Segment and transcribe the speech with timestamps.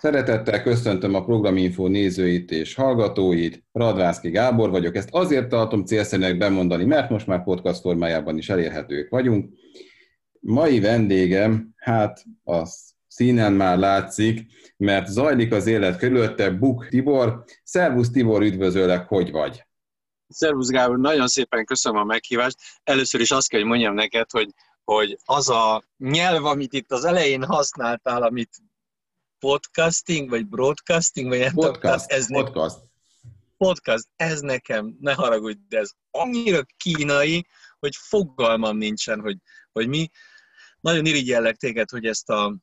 [0.00, 3.64] Szeretettel köszöntöm a Programinfo nézőit és hallgatóit.
[3.72, 4.96] Radvászki Gábor vagyok.
[4.96, 9.52] Ezt azért tartom célszerűnek bemondani, mert most már podcast formájában is elérhetők vagyunk.
[10.40, 12.66] Mai vendégem, hát a
[13.08, 14.40] színen már látszik,
[14.76, 17.44] mert zajlik az élet körülötte, Buk Tibor.
[17.62, 19.66] Szervusz Tibor, üdvözöllek, hogy vagy?
[20.28, 22.56] Szervusz Gábor, nagyon szépen köszönöm a meghívást.
[22.82, 24.48] Először is azt kell, hogy mondjam neked, hogy,
[24.84, 28.50] hogy az a nyelv, amit itt az elején használtál, amit
[29.40, 32.74] podcasting, vagy broadcasting, vagy nem podcast, tudom, ez podcast.
[32.74, 32.88] Nekem,
[33.56, 37.46] podcast, ez nekem, ne haragudj, de ez annyira kínai,
[37.78, 39.36] hogy fogalmam nincsen, hogy,
[39.72, 40.08] hogy mi.
[40.80, 42.56] Nagyon irigyellek téged, hogy ezt a,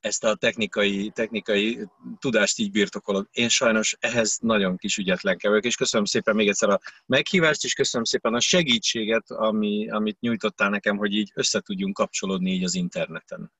[0.00, 3.26] ezt a technikai, technikai tudást így birtokolod.
[3.30, 7.74] Én sajnos ehhez nagyon kis ügyetlen vagyok, és köszönöm szépen még egyszer a meghívást, és
[7.74, 12.74] köszönöm szépen a segítséget, ami, amit nyújtottál nekem, hogy így össze tudjunk kapcsolódni így az
[12.74, 13.52] interneten.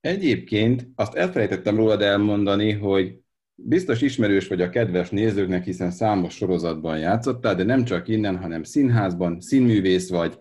[0.00, 3.18] Egyébként azt elfelejtettem rólad elmondani, hogy
[3.54, 8.62] biztos ismerős vagy a kedves nézőknek, hiszen számos sorozatban játszottál, de nem csak innen, hanem
[8.62, 10.38] színházban, színművész vagy,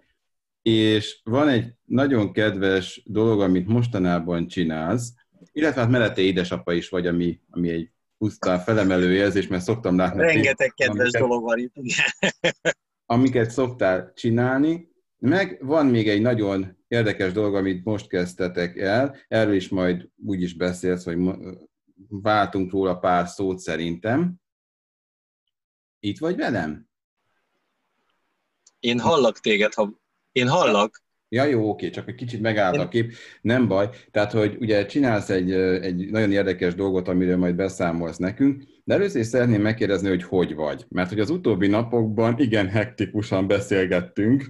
[0.61, 5.13] és van egy nagyon kedves dolog, amit mostanában csinálsz,
[5.51, 10.21] illetve hát mellette édesapa is vagy, ami, ami egy pusztán felemelő érzés, mert szoktam látni.
[10.21, 11.73] Rengeteg kedves amiket, dolog van itt.
[13.05, 19.53] amiket szoktál csinálni, meg van még egy nagyon érdekes dolog, amit most kezdtetek el, erről
[19.53, 21.17] is majd úgy is beszélsz, hogy
[22.09, 24.35] váltunk róla pár szót szerintem.
[25.99, 26.87] Itt vagy velem?
[28.79, 29.99] Én hallak téged, ha...
[30.31, 31.05] Én hallak.
[31.29, 33.89] Ja, jó, oké, csak egy kicsit megállt a kép, nem baj.
[34.11, 39.21] Tehát, hogy ugye csinálsz egy, egy nagyon érdekes dolgot, amiről majd beszámolsz nekünk, de először
[39.21, 40.85] is szeretném megkérdezni, hogy hogy vagy.
[40.89, 44.45] Mert hogy az utóbbi napokban igen hektikusan beszélgettünk,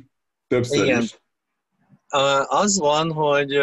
[0.48, 1.02] többször igen.
[1.02, 1.22] is.
[2.48, 3.58] Az van, hogy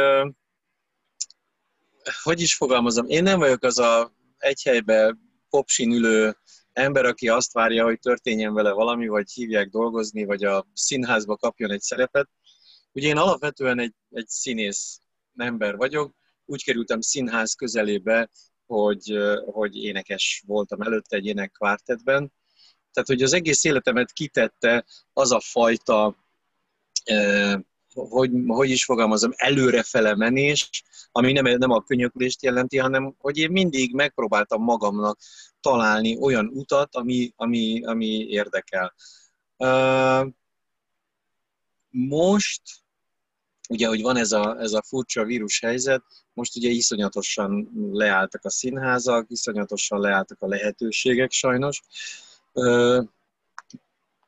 [2.23, 5.17] hogy is fogalmazom, én nem vagyok az a egy helybe
[5.48, 6.36] popsin ülő
[6.73, 11.70] ember, aki azt várja, hogy történjen vele valami, vagy hívják dolgozni, vagy a színházba kapjon
[11.70, 12.29] egy szerepet.
[12.92, 14.98] Ugye én alapvetően egy, egy színész
[15.36, 16.14] ember vagyok,
[16.45, 18.30] úgy kerültem színház közelébe,
[18.67, 22.33] hogy, hogy énekes voltam előtte egy énekkvártetben.
[22.92, 26.17] Tehát, hogy az egész életemet kitette az a fajta
[27.94, 30.82] hogy, hogy is fogalmazom, előrefele menés,
[31.12, 35.18] ami nem, nem a könyöklést jelenti, hanem hogy én mindig megpróbáltam magamnak
[35.60, 38.94] találni olyan utat, ami, ami, ami érdekel.
[41.90, 42.62] Most,
[43.68, 48.50] ugye, hogy van ez a, ez a furcsa vírus helyzet, most ugye iszonyatosan leálltak a
[48.50, 51.82] színházak, iszonyatosan leálltak a lehetőségek sajnos.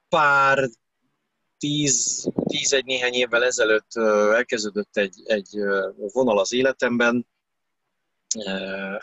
[0.09, 0.69] Pár
[1.59, 3.97] tíz, tíz egy néhány évvel ezelőtt
[4.35, 5.49] elkezdődött egy, egy
[5.97, 7.27] vonal az életemben.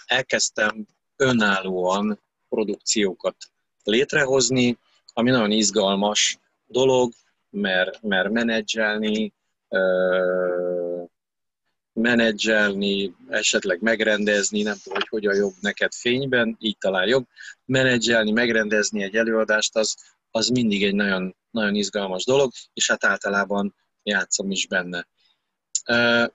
[0.06, 2.20] Elkezdtem önállóan
[2.50, 3.36] produkciókat
[3.84, 4.78] létrehozni,
[5.14, 7.14] ami nagyon izgalmas dolog,
[7.50, 9.34] mert, mert menedzselni,
[11.94, 17.28] menedzselni, esetleg megrendezni, nem tudom, hogy hogyan jobb neked fényben, így talán jobb,
[17.66, 19.96] menedzselni, megrendezni egy előadást, az,
[20.36, 25.08] az mindig egy nagyon, nagyon izgalmas dolog, és hát általában játszom is benne.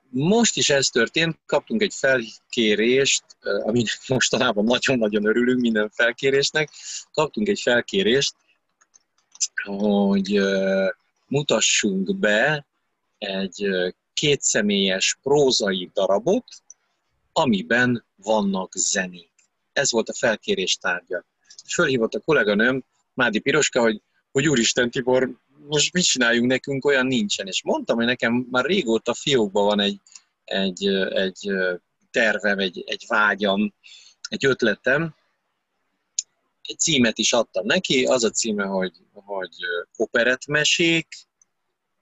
[0.08, 6.70] Most is ez történt, kaptunk egy felkérést, aminek mostanában nagyon-nagyon örülünk minden felkérésnek,
[7.12, 8.34] kaptunk egy felkérést,
[9.64, 10.40] hogy
[11.26, 12.66] mutassunk be
[13.18, 13.68] egy
[14.12, 16.44] kétszemélyes prózai darabot,
[17.32, 19.32] amiben vannak zenék.
[19.72, 21.24] Ez volt a felkérés tárgya.
[21.72, 22.84] Fölhívott a kolléganőm,
[23.18, 24.00] Mádi Piroska, hogy,
[24.32, 25.30] hogy úristen Tibor,
[25.68, 27.46] most mit csináljunk nekünk, olyan nincsen.
[27.46, 30.00] És mondtam, hogy nekem már régóta fiókban van egy,
[30.44, 31.50] egy, egy
[32.10, 33.74] tervem, egy, egy vágyam,
[34.28, 35.14] egy ötletem.
[36.62, 39.54] Egy címet is adtam neki, az a címe, hogy, hogy
[39.96, 41.06] operetmesék,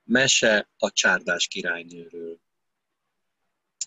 [0.04, 2.38] mese a csárdás királynőről.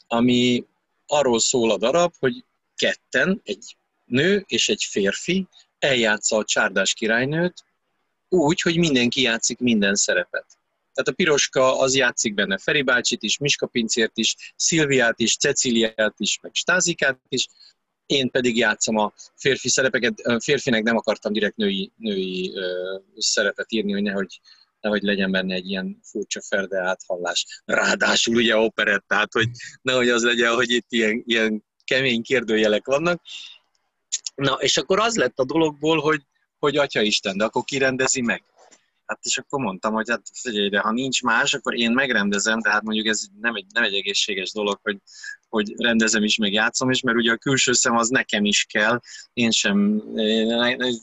[0.08, 0.66] Ami
[1.08, 2.44] arról szól a darab, hogy
[2.76, 5.48] ketten, egy nő és egy férfi
[5.80, 7.64] eljátsza a csárdás királynőt,
[8.30, 10.46] úgy, hogy mindenki játszik minden szerepet.
[10.94, 16.14] Tehát a piroska az játszik benne Feri bácsit is, Miska Pincért is, Szilviát is, Ceciliát
[16.18, 17.48] is, meg Stázikát is,
[18.06, 23.92] én pedig játszom a férfi szerepeket, férfinek nem akartam direkt női, női ö, szerepet írni,
[23.92, 24.40] hogy nehogy,
[24.82, 27.62] nehogy legyen benne egy ilyen furcsa ferde áthallás.
[27.66, 29.48] Ráadásul ugye operett, tehát hogy
[29.82, 33.22] nehogy az legyen, hogy itt ilyen, ilyen kemény kérdőjelek vannak.
[34.40, 36.22] Na, és akkor az lett a dologból, hogy,
[36.60, 38.44] hogy Atya Isten, de akkor kirendezi meg.
[39.06, 42.84] Hát és akkor mondtam, hogy hát figyelj, de ha nincs más, akkor én megrendezem, tehát
[42.84, 44.98] mondjuk ez nem egy, nem egy egészséges dolog, hogy,
[45.50, 49.00] hogy rendezem is, meg játszom is, mert ugye a külső szem az nekem is kell,
[49.34, 50.04] én sem,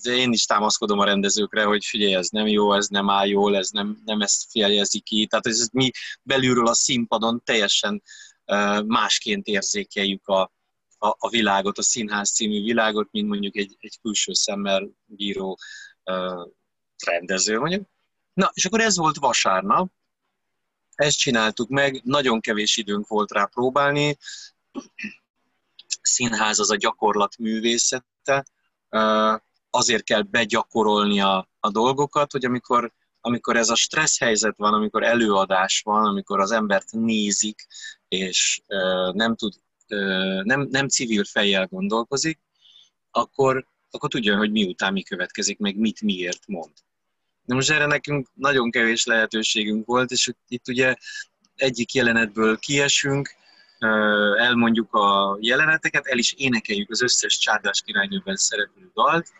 [0.02, 3.68] én is támaszkodom a rendezőkre, hogy figyelj, ez nem jó, ez nem áll jól, ez
[3.70, 5.90] nem, nem ezt feljezi ki, tehát ez mi
[6.22, 8.02] belülről a színpadon teljesen
[8.86, 10.54] másként érzékeljük a,
[10.98, 15.58] a, a világot, a színház című világot, mint mondjuk egy, egy külső szemmel bíró
[16.04, 16.50] uh,
[17.04, 17.88] rendező mondjuk.
[18.32, 19.92] Na, és akkor ez volt vasárnap,
[20.94, 24.16] ezt csináltuk meg, nagyon kevés időnk volt rá próbálni.
[26.02, 28.46] Színház az a gyakorlat művészete,
[29.70, 35.02] azért kell begyakorolni a, a dolgokat, hogy amikor, amikor ez a stressz helyzet van, amikor
[35.02, 37.66] előadás van, amikor az embert nézik,
[38.08, 38.62] és
[39.12, 39.52] nem tud,
[40.42, 42.38] nem, nem civil fejjel gondolkozik,
[43.10, 46.72] akkor, akkor tudja, hogy miután mi következik, meg mit miért mond.
[47.44, 50.94] De most erre nekünk nagyon kevés lehetőségünk volt, és itt ugye
[51.54, 53.34] egyik jelenetből kiesünk,
[54.38, 59.32] elmondjuk a jeleneteket, el is énekeljük az összes csárdás királynőben szereplő dalt,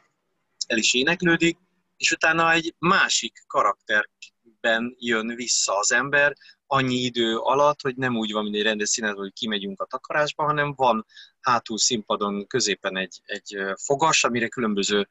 [0.66, 1.58] el is éneklődik,
[1.96, 8.32] és utána egy másik karakterben jön vissza az ember, annyi idő alatt, hogy nem úgy
[8.32, 11.06] van, mint egy rendes színházban, hogy kimegyünk a takarásba, hanem van
[11.40, 15.08] hátul színpadon középen egy, egy fogas, amire különböző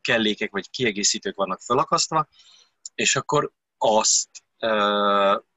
[0.00, 2.28] kellékek vagy kiegészítők vannak felakasztva,
[2.94, 4.28] és akkor azt
[4.58, 4.68] e,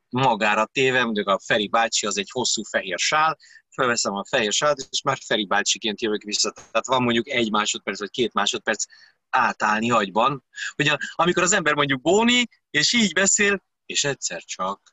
[0.09, 3.37] magára téve, mondjuk a Feri bácsi az egy hosszú fehér sál,
[3.69, 6.51] felveszem a fehér sálat, és már Feri bácsiként jövök vissza.
[6.51, 8.83] Tehát van mondjuk egy másodperc, vagy két másodperc
[9.29, 10.43] átállni agyban,
[10.75, 14.92] hogy amikor az ember mondjuk bóni, és így beszél, és egyszer csak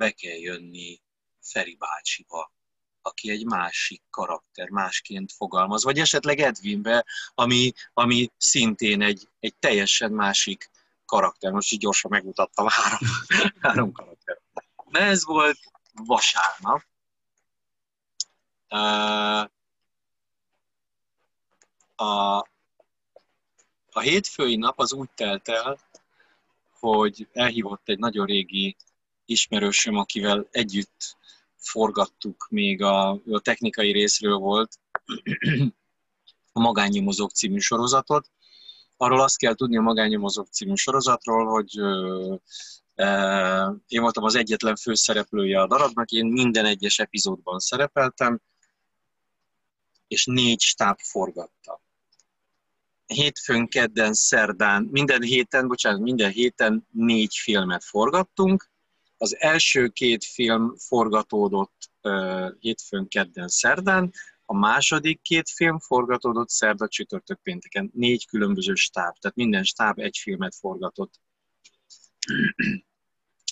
[0.00, 1.00] be kell jönni
[1.40, 2.52] Feri bácsiba
[3.02, 7.04] aki egy másik karakter, másként fogalmaz, vagy esetleg Edwinbe,
[7.34, 10.70] ami, ami szintén egy, egy teljesen másik
[11.04, 11.52] karakter.
[11.52, 12.98] Most így gyorsan megmutattam három,
[13.62, 14.40] három karakter.
[14.90, 15.58] De ez volt
[15.92, 16.82] vasárnap.
[21.96, 22.38] A,
[23.90, 25.78] a hétfői nap az úgy telt el,
[26.78, 28.76] hogy elhívott egy nagyon régi
[29.30, 31.16] ismerősöm, akivel együtt
[31.56, 34.78] forgattuk, még a, a technikai részről volt
[36.52, 38.30] a Magánnyomozók című sorozatot.
[38.96, 41.74] Arról azt kell tudni a Magánnyomozók című sorozatról, hogy
[43.86, 48.40] én voltam az egyetlen főszereplője a darabnak, én minden egyes epizódban szerepeltem,
[50.08, 51.80] és négy stáb forgatta.
[53.06, 58.69] Hétfőn, kedden, szerdán, minden héten, bocsánat, minden héten négy filmet forgattunk,
[59.22, 61.90] az első két film forgatódott
[62.58, 64.12] hétfőn, kedden, szerdán,
[64.44, 67.90] a második két film forgatódott szerda, csütörtök, pénteken.
[67.94, 71.20] Négy különböző stáb, tehát minden stáb egy filmet forgatott.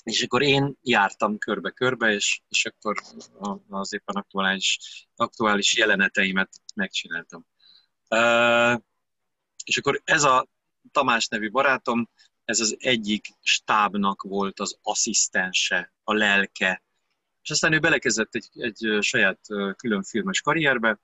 [0.02, 3.02] és akkor én jártam körbe-körbe, és, és akkor
[3.68, 4.78] az éppen aktuális,
[5.16, 7.46] aktuális jeleneteimet megcsináltam.
[8.08, 8.80] Uh,
[9.64, 10.48] és akkor ez a
[10.92, 12.10] Tamás nevű barátom
[12.48, 16.82] ez az egyik stábnak volt az asszisztense, a lelke.
[17.42, 19.40] És aztán ő belekezdett egy, egy saját
[19.76, 21.00] különfilmes karrierbe,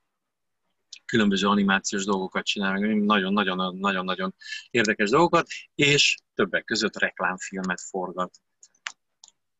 [1.04, 4.34] különböző animációs dolgokat csinál, nagyon-nagyon-nagyon
[4.70, 8.40] érdekes dolgokat, és többek között reklámfilmet forgat.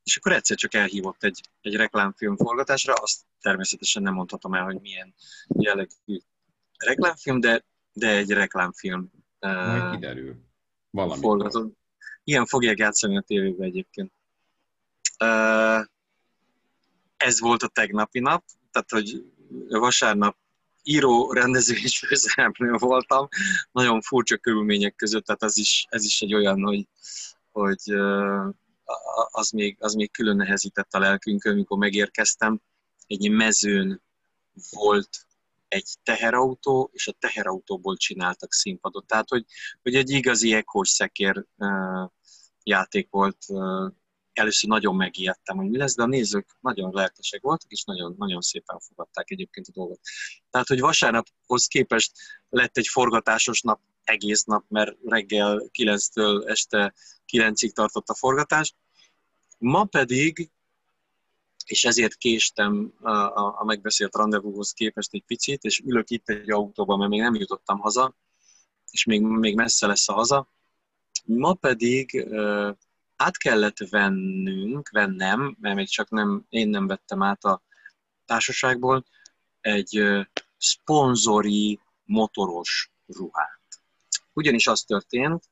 [0.03, 4.81] És akkor egyszer csak elhívott egy, egy reklámfilm forgatásra, azt természetesen nem mondhatom el, hogy
[4.81, 5.15] milyen
[5.49, 6.19] jellegű
[6.77, 9.11] reklámfilm, de, de egy reklámfilm.
[9.39, 10.53] Majd kiderül.
[10.95, 11.21] Valami.
[11.21, 11.77] Forgatott.
[12.25, 14.13] Ilyen fogják játszani a tévében egyébként.
[17.17, 19.25] Ez volt a tegnapi nap, tehát hogy
[19.69, 20.37] vasárnap
[20.83, 23.29] író, rendező és főszereplő voltam,
[23.73, 26.89] nagyon furcsa körülmények között, tehát ez is, ez is egy olyan, hogy,
[27.53, 27.95] hogy
[29.31, 32.61] az, még, az még külön nehezített a lelkünkön, amikor megérkeztem.
[33.07, 34.03] Egy mezőn
[34.71, 35.27] volt
[35.75, 39.07] egy teherautó, és a teherautóból csináltak színpadot.
[39.07, 39.45] Tehát, hogy,
[39.83, 41.47] hogy egy igazi ekkós szekér
[42.63, 43.47] játék volt.
[44.33, 48.41] Először nagyon megijedtem, hogy mi lesz, de a nézők nagyon lelkesek voltak, és nagyon, nagyon
[48.41, 50.01] szépen fogadták egyébként a dolgot.
[50.51, 52.13] Tehát, hogy vasárnaphoz képest
[52.49, 56.95] lett egy forgatásos nap egész nap, mert reggel 9-től este
[57.33, 58.75] 9-ig tartott a forgatás.
[59.59, 60.51] Ma pedig
[61.65, 63.11] és ezért késtem a,
[63.61, 67.79] a, megbeszélt rendezvúhoz képest egy picit, és ülök itt egy autóban, mert még nem jutottam
[67.79, 68.17] haza,
[68.91, 70.49] és még, még messze lesz a haza.
[71.25, 72.27] Ma pedig
[73.17, 77.63] át kellett vennünk, vennem, mert még csak nem, én nem vettem át a
[78.25, 79.05] társaságból,
[79.61, 80.03] egy
[80.57, 83.61] szponzori motoros ruhát.
[84.33, 85.45] Ugyanis az történt,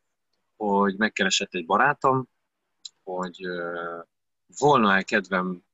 [0.57, 2.29] hogy megkeresett egy barátom,
[3.03, 3.37] hogy
[4.59, 5.65] volna-e kedvem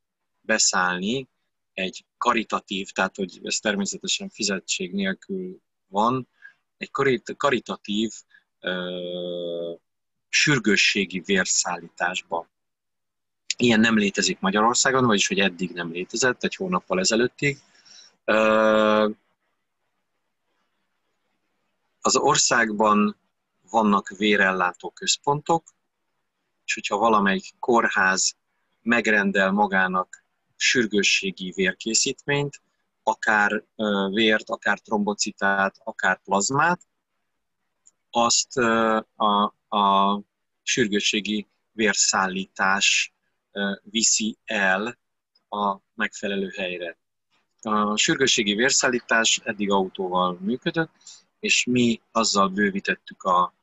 [0.48, 1.28] beszállni
[1.74, 6.28] egy karitatív, tehát hogy ez természetesen fizetség nélkül van,
[6.76, 6.90] egy
[7.36, 8.12] karitatív
[8.60, 9.78] uh,
[10.28, 12.48] sürgősségi vérszállításba.
[13.56, 17.58] Ilyen nem létezik Magyarországon, vagyis hogy eddig nem létezett, egy hónappal ezelőttig.
[18.26, 19.14] Uh,
[22.00, 23.16] az országban
[23.70, 25.64] vannak vérellátó központok,
[26.64, 28.36] és hogyha valamelyik kórház
[28.82, 30.26] megrendel magának
[30.58, 32.62] sürgősségi vérkészítményt,
[33.02, 33.64] akár
[34.10, 36.80] vért, akár trombocitát, akár plazmát,
[38.10, 40.20] azt a, a
[40.62, 43.12] sürgősségi vérszállítás
[43.82, 44.98] viszi el
[45.48, 46.98] a megfelelő helyre.
[47.60, 50.90] A sürgősségi vérszállítás eddig autóval működött,
[51.40, 53.54] és mi azzal bővítettük a,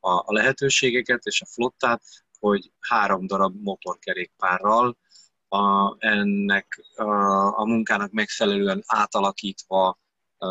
[0.00, 2.02] a, a lehetőségeket és a flottát,
[2.38, 4.96] hogy három darab motorkerékpárral
[5.54, 7.04] a, ennek a,
[7.58, 9.98] a munkának megfelelően átalakítva,
[10.38, 10.46] a,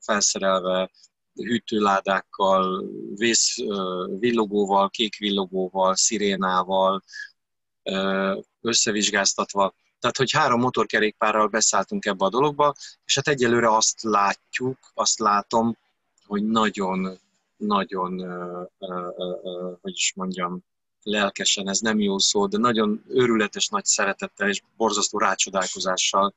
[0.00, 0.90] felszerelve
[1.34, 2.84] hűtőládákkal,
[3.14, 3.56] vész
[4.18, 7.02] villogóval, kék villogóval, szirénával,
[8.60, 9.74] összevizsgáztatva.
[9.98, 15.76] Tehát, hogy három motorkerékpárral beszálltunk ebbe a dologba, és hát egyelőre azt látjuk, azt látom,
[16.26, 17.18] hogy nagyon,
[17.56, 18.20] nagyon,
[19.80, 20.64] hogy is mondjam,
[21.02, 26.32] lelkesen, ez nem jó szó, de nagyon őrületes nagy szeretettel és borzasztó rácsodálkozással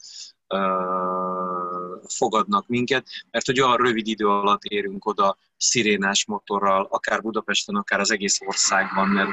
[2.07, 7.99] fogadnak minket, mert hogy olyan rövid idő alatt érünk oda szirénás motorral, akár Budapesten, akár
[7.99, 9.29] az egész országban, mert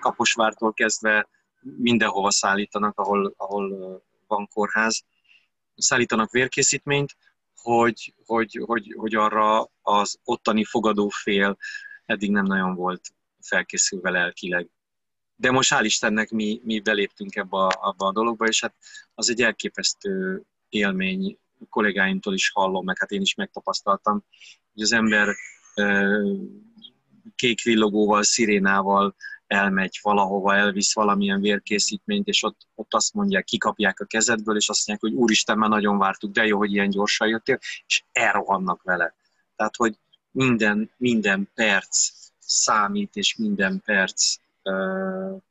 [0.00, 1.28] Kaposvártól kezdve
[1.60, 5.04] mindenhova szállítanak, ahol, ahol van kórház,
[5.76, 7.16] szállítanak vérkészítményt,
[7.56, 11.56] hogy, hogy, hogy, hogy arra az ottani fogadófél
[12.06, 14.68] eddig nem nagyon volt felkészülve lelkileg.
[15.36, 18.74] De most hál' Istennek mi, mi beléptünk ebbe a, abba a dologba, és hát
[19.14, 24.24] az egy elképesztő élmény, kollégáimtól is hallom, meg hát én is megtapasztaltam,
[24.72, 25.34] hogy az ember
[27.34, 29.16] kék villogóval, szirénával
[29.46, 34.86] elmegy valahova, elvisz valamilyen vérkészítményt, és ott, ott azt mondják, kikapják a kezedből, és azt
[34.86, 39.14] mondják, hogy úristen, már nagyon vártuk, de jó, hogy ilyen gyorsan jöttél, és elrohannak vele.
[39.56, 39.98] Tehát, hogy
[40.30, 42.10] minden, minden perc
[42.50, 45.42] számít, és minden perc uh,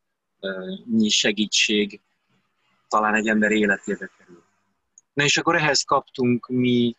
[1.07, 2.01] segítség
[2.87, 4.43] talán egy ember életébe kerül.
[5.13, 6.95] Na és akkor ehhez kaptunk mi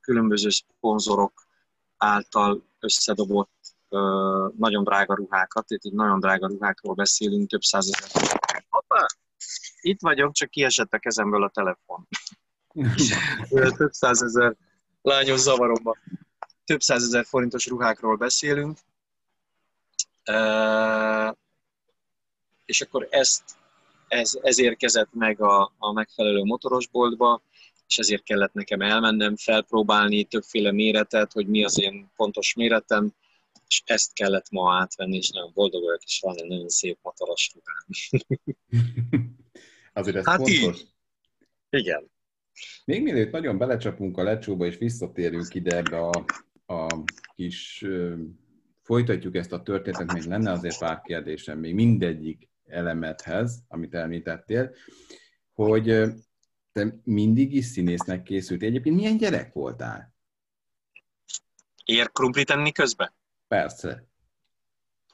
[0.00, 1.46] különböző szponzorok
[1.96, 3.50] által összedobott
[4.56, 8.10] nagyon drága ruhákat, itt nagyon drága ruhákról beszélünk, több százezer.
[8.68, 9.06] Hoppá!
[9.80, 12.08] Itt vagyok, csak kiesett a kezemből a telefon.
[13.76, 14.56] több százezer
[15.02, 15.96] lányos zavaromba
[16.68, 18.78] több százezer forintos ruhákról beszélünk,
[22.64, 23.42] és akkor ezt,
[24.08, 27.42] ez, ez érkezett meg a, a megfelelő motorosboltba,
[27.86, 33.12] és ezért kellett nekem elmennem, felpróbálni többféle méretet, hogy mi az én pontos méretem,
[33.66, 37.50] és ezt kellett ma átvenni, és nagyon boldog vagyok, és van egy nagyon szép motoros
[37.54, 37.86] ruhám.
[39.92, 40.80] Azért ez hát fontos.
[40.80, 40.88] Így.
[41.70, 42.10] Igen.
[42.84, 46.24] Még mielőtt nagyon belecsapunk a lecsóba, és visszatérünk ide ebbe a
[46.68, 47.84] a kis,
[48.82, 54.74] folytatjuk ezt a történetet, még lenne azért pár kérdésem még mindegyik elemethez, amit említettél,
[55.52, 55.84] hogy
[56.72, 58.62] te mindig is színésznek készült.
[58.62, 60.14] Egyébként milyen gyerek voltál?
[61.84, 63.12] Ér krumplit enni közben?
[63.48, 64.06] Persze.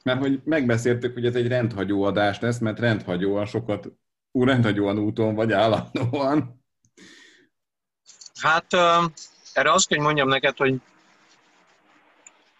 [0.03, 3.91] Mert hogy megbeszéltük, hogy ez egy rendhagyó adás lesz, mert rendhagyóan sokat,
[4.31, 6.63] ú, rendhagyóan úton vagy állandóan.
[8.39, 8.73] Hát
[9.53, 10.81] erre azt kell, hogy mondjam neked, hogy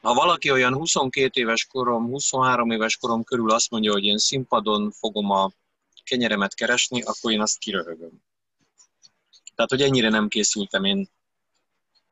[0.06, 4.92] ha valaki olyan 22 éves korom, 23 éves korom körül azt mondja, hogy én színpadon
[4.92, 5.52] fogom a
[6.04, 8.12] kenyeremet keresni, akkor én azt kiröhögöm.
[9.56, 11.10] Tehát, hogy ennyire nem készültem én,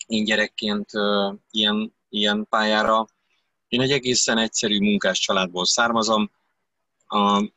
[0.08, 3.08] én gyerekként uh, ilyen, ilyen pályára.
[3.68, 6.32] Én egy egészen egyszerű munkás családból származom.
[7.08, 7.52] A,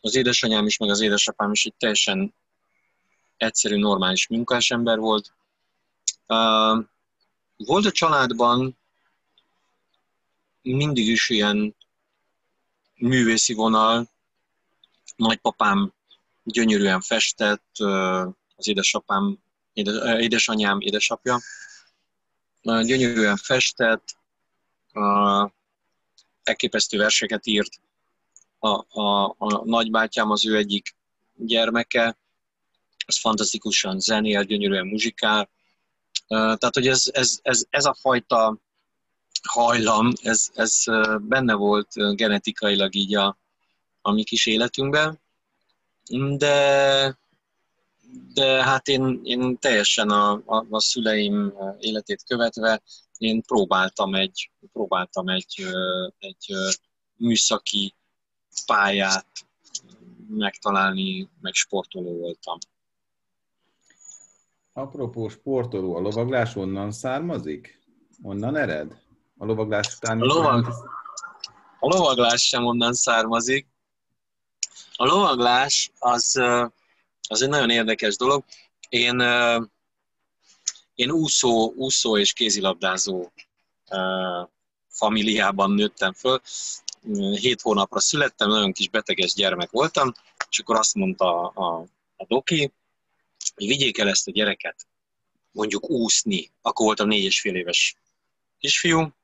[0.00, 2.34] az édesanyám is, meg az édesapám is egy teljesen
[3.36, 5.32] egyszerű, normális munkás ember volt.
[6.26, 6.84] Uh,
[7.56, 8.76] volt a családban
[10.74, 11.76] mindig is ilyen
[12.94, 14.10] művészi vonal.
[15.16, 15.92] Nagypapám
[16.44, 17.76] gyönyörűen festett,
[18.56, 19.38] az édesapám,
[19.72, 21.40] édes, édesanyám édesapja.
[22.62, 24.16] Gyönyörűen festett,
[26.42, 27.80] elképesztő verseket írt.
[28.58, 30.96] A, a, a nagybátyám az ő egyik
[31.34, 32.18] gyermeke,
[33.06, 35.50] az fantasztikusan zenél, gyönyörűen muzsikál.
[36.28, 38.58] Tehát, hogy ez, ez, ez, ez a fajta
[39.42, 40.82] hajlam, ez, ez
[41.20, 43.38] benne volt genetikailag így a,
[44.02, 45.20] a mi kis életünkben,
[46.36, 47.18] de,
[48.34, 52.82] de hát én, én teljesen a, a, a szüleim életét követve
[53.18, 55.66] én próbáltam egy, próbáltam egy,
[56.18, 56.52] egy
[57.16, 57.94] műszaki
[58.66, 59.26] pályát
[60.28, 62.58] megtalálni, meg sportoló voltam.
[64.72, 67.80] Apropó sportoló, a lovaglás onnan származik?
[68.22, 69.04] Onnan ered?
[69.38, 70.20] A lovaglás után...
[70.20, 70.66] A, lovag...
[71.80, 73.66] a lovaglás sem onnan származik.
[74.94, 76.40] A lovaglás az,
[77.28, 78.44] az egy nagyon érdekes dolog.
[78.88, 79.20] Én,
[80.94, 83.32] én úszó, úszó és kézilabdázó
[84.88, 86.40] familiában nőttem föl.
[87.40, 90.12] Hét hónapra születtem, nagyon kis beteges gyermek voltam,
[90.50, 92.72] és akkor azt mondta a, a, a doki,
[93.54, 94.86] hogy vigyék el ezt a gyereket,
[95.50, 96.50] mondjuk úszni.
[96.62, 97.96] Akkor voltam négy és fél éves
[98.58, 99.15] kisfiú.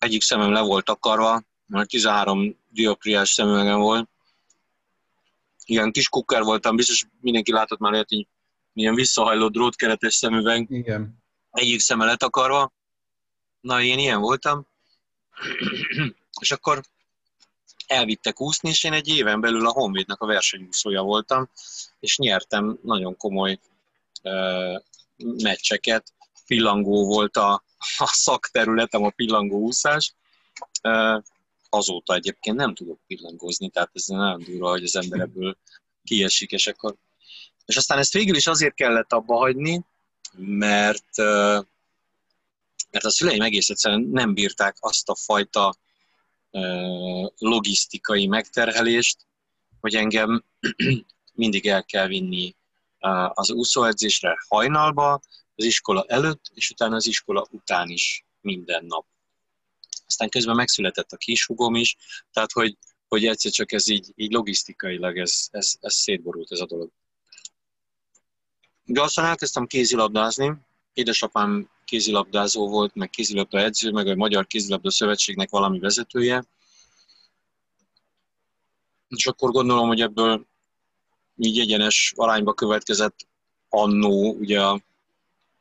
[0.00, 4.08] Egyik szemem le volt takarva, mert 13 dioptriás szemüvegem volt.
[5.64, 8.26] Ilyen kis kukker voltam, biztos mindenki látott már ilyet, hogy
[8.72, 10.70] milyen visszahajló drótkeretes szemüveg.
[10.70, 11.22] Igen.
[11.50, 12.72] Egyik szeme letakarva.
[13.60, 14.66] Na, én ilyen voltam.
[16.40, 16.82] és akkor
[17.86, 21.50] elvittek úszni, és én egy éven belül a Honvédnak a versenyúszója voltam,
[22.00, 23.58] és nyertem nagyon komoly
[24.22, 24.82] uh,
[25.42, 26.12] meccseket.
[26.50, 27.64] Pillangó volt a,
[27.98, 30.14] a szakterületem, a pillangó úszás.
[30.82, 31.22] Uh,
[31.68, 35.56] azóta egyébként nem tudok pillangózni, tehát ez nagyon durva, hogy az ember ebből
[36.04, 36.94] kiesik, és akkor...
[37.64, 39.84] És aztán ezt végül is azért kellett abba hagyni,
[40.36, 41.16] mert,
[42.90, 45.74] mert a szüleim egész egyszerűen nem bírták azt a fajta
[47.38, 49.16] logisztikai megterhelést,
[49.80, 50.44] hogy engem
[51.32, 52.54] mindig el kell vinni
[53.34, 55.20] az úszóedzésre hajnalba,
[55.60, 59.06] az iskola előtt, és utána az iskola után is minden nap.
[60.06, 61.96] Aztán közben megszületett a kishugom is,
[62.32, 62.76] tehát hogy,
[63.08, 66.90] hogy egyszer csak ez így, így logisztikailag ez, ez, ez szétborult ez a dolog.
[68.84, 70.52] De aztán elkezdtem kézilabdázni,
[70.92, 76.44] édesapám kézilabdázó volt, meg kézilabda edző, meg a Magyar Kézilabda Szövetségnek valami vezetője.
[79.08, 80.46] És akkor gondolom, hogy ebből
[81.36, 83.16] így egyenes arányba következett
[83.68, 84.60] annó, ugye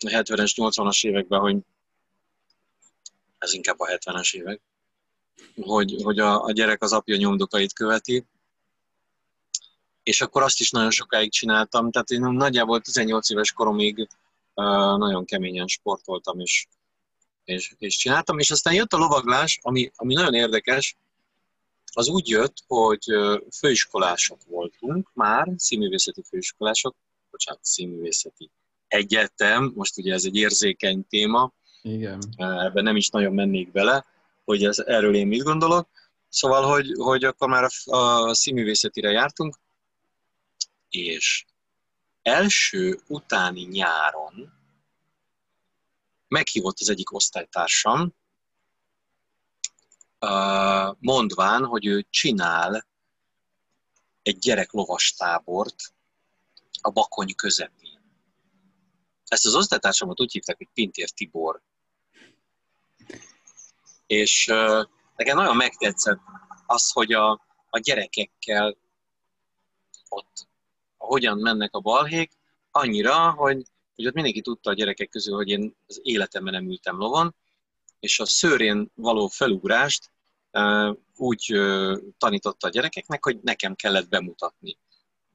[0.08, 1.58] 70-es, 80-as években, hogy
[3.38, 4.62] ez inkább a 70-es évek,
[5.56, 8.26] hogy, hogy a, a gyerek az apja nyomdokait követi,
[10.04, 15.26] és akkor azt is nagyon sokáig csináltam, tehát én nagyjából 18 éves koromig uh, nagyon
[15.26, 16.68] keményen sportoltam, és,
[17.44, 20.96] és, és csináltam, és aztán jött a lovaglás, ami, ami nagyon érdekes,
[21.94, 23.04] az úgy jött, hogy
[23.58, 26.96] főiskolások voltunk már, színművészeti főiskolások,
[27.32, 28.50] bocsánat, színművészeti
[28.90, 32.20] egyetem, most ugye ez egy érzékeny téma, igen.
[32.38, 34.06] Ebben nem is nagyon mennék bele,
[34.46, 35.90] hogy ez, erről én mit gondolok.
[36.30, 39.60] Szóval, hogy, hogy akkor már a, a színművészetire jártunk,
[40.90, 41.46] és
[42.22, 44.54] első utáni nyáron
[46.28, 48.14] meghívott az egyik osztálytársam,
[51.00, 52.88] mondván, hogy ő csinál
[54.22, 55.76] egy gyerek lovastábort
[56.82, 57.79] a Bakony közepén.
[59.30, 61.62] Ezt az osztálytársamat úgy hívták, hogy Pintér Tibor
[64.10, 66.20] és uh, nekem nagyon megtetszett
[66.66, 67.32] az, hogy a,
[67.70, 68.78] a gyerekekkel
[70.10, 70.48] ott
[70.98, 72.32] hogyan mennek a balhék,
[72.72, 73.64] annyira, hogy,
[73.96, 77.36] hogy ott mindenki tudta a gyerekek közül, hogy én az életemben nem ültem lovon,
[78.00, 80.12] és a szőrén való felugrást
[80.52, 84.78] uh, úgy uh, tanította a gyerekeknek, hogy nekem kellett bemutatni.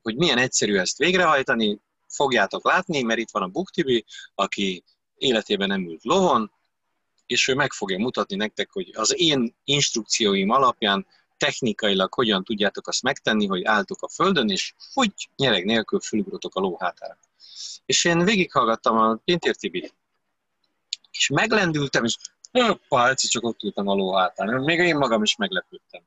[0.02, 4.85] Hogy milyen egyszerű ezt végrehajtani, fogjátok látni, mert itt van a Buktibi, aki
[5.17, 6.53] életében nem ült lovon,
[7.27, 13.03] és ő meg fogja mutatni nektek, hogy az én instrukcióim alapján technikailag hogyan tudjátok azt
[13.03, 17.19] megtenni, hogy álltok a földön, és hogy nyereg nélkül fölugrotok a ló hátára.
[17.87, 19.95] És én végighallgattam a Pintér Tibit,
[21.11, 22.17] és meglendültem, és
[22.53, 24.62] hoppá, egyszer csak ott ültem a ló hátán.
[24.62, 26.03] Még én magam is meglepődtem.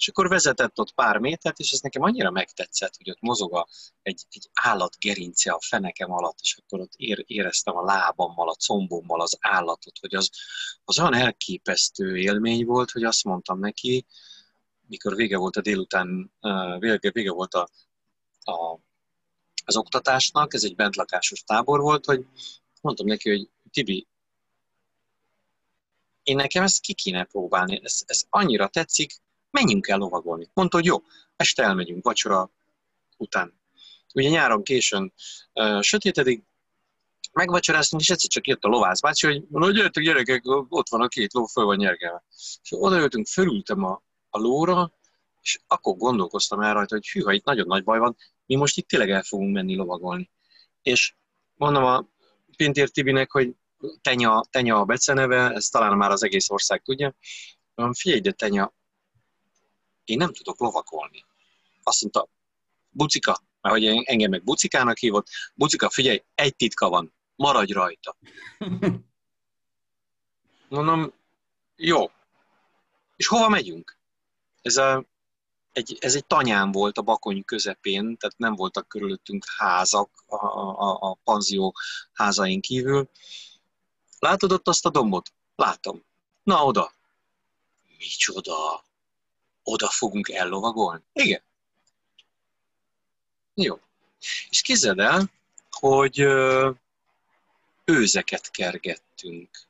[0.00, 3.68] És akkor vezetett ott pár métert, és ez nekem annyira megtetszett, hogy ott mozog a,
[4.02, 8.54] egy, egy állat gerince a fenekem alatt, és akkor ott ér, éreztem a lábammal, a
[8.54, 10.30] combommal az állatot, hogy az,
[10.84, 14.06] az olyan elképesztő élmény volt, hogy azt mondtam neki,
[14.86, 16.32] mikor vége volt a délután,
[16.78, 17.68] vége, vége volt a,
[18.40, 18.78] a,
[19.64, 22.26] az oktatásnak, ez egy bentlakásos tábor volt, hogy
[22.80, 24.06] mondtam neki, hogy Tibi,
[26.22, 29.12] én nekem ezt ki kéne próbálni, ez, ez annyira tetszik,
[29.50, 30.50] menjünk el lovagolni.
[30.54, 31.02] Mondta, hogy jó,
[31.36, 32.50] este elmegyünk vacsora
[33.16, 33.60] után.
[34.14, 35.12] Ugye nyáron későn
[35.54, 36.44] uh, sötétedik,
[37.32, 41.08] megvacsoráztunk, és egyszer csak jött a lovász bácsi, hogy mondja, jöttök gyerekek, ott van a
[41.08, 42.24] két ló, föl van nyergelve.
[42.62, 44.92] És odajöttünk, fölültem a, a lóra,
[45.42, 48.88] és akkor gondolkoztam el rajta, hogy hűha, itt nagyon nagy baj van, mi most itt
[48.88, 50.30] tényleg el fogunk menni lovagolni.
[50.82, 51.14] És
[51.54, 52.08] mondom a
[52.56, 53.54] Pintér Tibinek, hogy
[54.00, 57.14] Tenya, Tenya a beceneve, ezt talán már az egész ország tudja.
[57.74, 58.74] Mondom, figyelj, de Tenya,
[60.04, 61.24] én nem tudok lovagolni.
[61.82, 62.28] Azt mondta,
[62.90, 68.16] bucika, mert hogy engem meg bucikának hívott, bucika, figyelj, egy titka van, maradj rajta.
[70.68, 71.12] Mondom,
[71.76, 72.10] jó.
[73.16, 73.98] És hova megyünk?
[74.62, 75.04] Ez, a,
[75.72, 80.98] egy, ez egy tanyán volt a bakony közepén, tehát nem voltak körülöttünk házak a, a,
[81.00, 81.74] a panzió
[82.12, 83.10] házain kívül.
[84.18, 85.32] Látod ott azt a dombot?
[85.56, 86.04] Látom.
[86.42, 86.92] Na, oda.
[87.98, 88.84] Micsoda?
[89.62, 91.02] Oda fogunk ellovagolni?
[91.12, 91.42] Igen.
[93.54, 93.78] Jó.
[94.48, 95.30] És képzeld el,
[95.70, 96.18] hogy
[97.84, 99.68] őzeket kergettünk.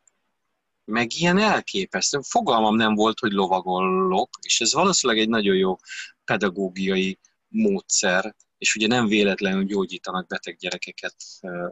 [0.84, 2.20] Meg ilyen elképesztő.
[2.22, 5.76] Fogalmam nem volt, hogy lovagollok, és ez valószínűleg egy nagyon jó
[6.24, 11.14] pedagógiai módszer, és ugye nem véletlenül gyógyítanak beteg gyerekeket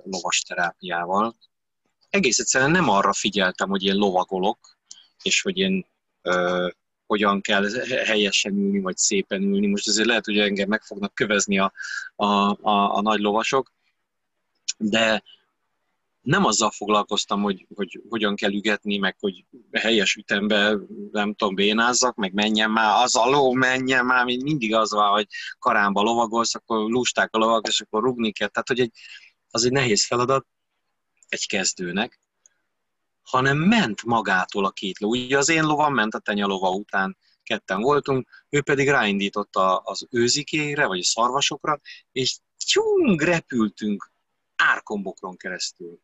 [0.05, 1.37] lovas terápiával.
[2.11, 4.79] Egész egyszerűen nem arra figyeltem, hogy én lovagolok,
[5.23, 5.87] és hogy én
[7.09, 7.69] hogyan kell
[8.05, 9.67] helyesen ülni, vagy szépen ülni.
[9.67, 11.73] Most azért lehet, hogy engem meg fognak kövezni a,
[12.17, 13.73] a, a, a nagy lovasok,
[14.79, 15.23] de
[16.21, 20.77] nem azzal foglalkoztam, hogy, hogy hogyan kell ügetni, meg hogy helyes ütembe,
[21.13, 25.27] nem tudom, bénázzak, meg menjen már, az a ló, menjen már, mindig az van, hogy
[25.59, 28.49] karámba lovagolsz, akkor lusták a lovak, és akkor rugni kell.
[28.49, 28.93] Tehát, hogy egy,
[29.51, 30.47] az egy nehéz feladat
[31.29, 32.21] egy kezdőnek,
[33.31, 35.09] hanem ment magától a két ló.
[35.09, 40.87] Ugye az én lovam ment a tenyalova után, ketten voltunk, ő pedig ráindította az őzikére,
[40.87, 41.81] vagy a szarvasokra,
[42.13, 42.39] és
[42.73, 44.11] tyung, repültünk
[44.57, 46.01] árkombokron keresztül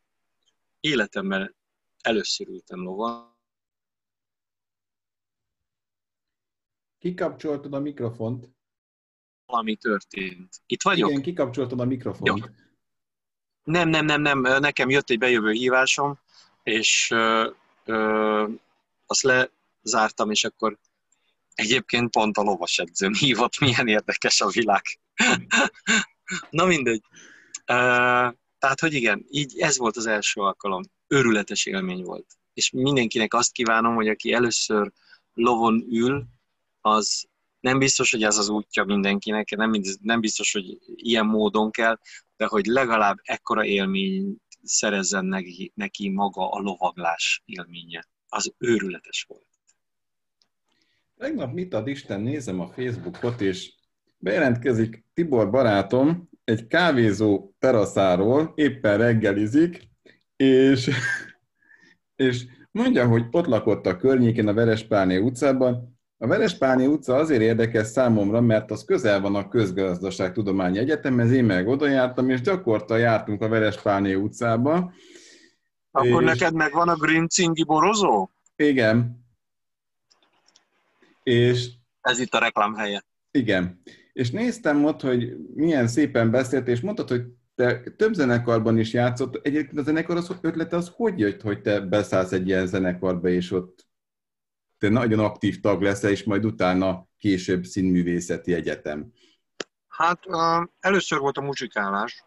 [0.79, 1.55] életemben
[2.01, 3.37] először ültem lova.
[6.97, 8.49] Kikapcsoltad a mikrofont.
[9.45, 10.61] Valami történt.
[10.65, 11.09] Itt vagyok?
[11.09, 12.39] Igen, kikapcsoltad a mikrofont.
[12.39, 12.45] Jó.
[13.63, 14.41] Nem, nem, nem, nem.
[14.41, 16.19] Nekem jött egy bejövő hívásom,
[16.65, 17.49] és ö,
[17.85, 18.47] ö,
[19.05, 19.49] azt
[19.81, 20.77] lezártam, és akkor
[21.53, 24.81] egyébként pont a lovas edzőm hívott, milyen érdekes a világ.
[26.49, 27.01] Na mindegy.
[27.65, 30.83] Tehát, hogy igen, így ez volt az első alkalom.
[31.07, 32.25] Örületes élmény volt.
[32.53, 34.91] És mindenkinek azt kívánom, hogy aki először
[35.33, 36.25] lovon ül,
[36.81, 37.25] az
[37.59, 41.99] nem biztos, hogy ez az útja mindenkinek, nem, nem biztos, hogy ilyen módon kell,
[42.37, 48.07] de hogy legalább ekkora élmény szerezzen neki, neki maga a lovaglás élménye.
[48.27, 49.47] Az őrületes volt.
[51.17, 53.73] Tegnap mit ad Isten, nézem a Facebookot, és
[54.17, 59.89] bejelentkezik Tibor barátom, egy kávézó teraszáról éppen reggelizik,
[60.35, 60.89] és,
[62.15, 65.94] és mondja, hogy ott lakott a környékén a Verespálné utcában.
[66.17, 71.67] A Verespálné utca azért érdekes számomra, mert az közel van a Közgazdaságtudományi Egyetemhez, én meg
[71.67, 74.93] oda jártam, és gyakorta jártunk a Verespálné utcába.
[75.91, 76.29] Akkor és...
[76.29, 78.29] neked megvan a Green Cingi borozó?
[78.55, 79.25] Igen.
[81.23, 81.69] És...
[82.01, 83.03] Ez itt a reklám helye.
[83.31, 83.81] Igen.
[84.13, 87.23] És néztem ott, hogy milyen szépen beszélt, és mondtad, hogy
[87.55, 89.45] te több zenekarban is játszott.
[89.45, 93.51] Egyébként a zenekar az ötlete az hogy jött, hogy te beszállsz egy ilyen zenekarba, és
[93.51, 93.84] ott
[94.77, 99.13] te nagyon aktív tag leszel, és majd utána később színművészeti egyetem?
[99.87, 100.19] Hát
[100.79, 102.23] először volt a muzsikálás,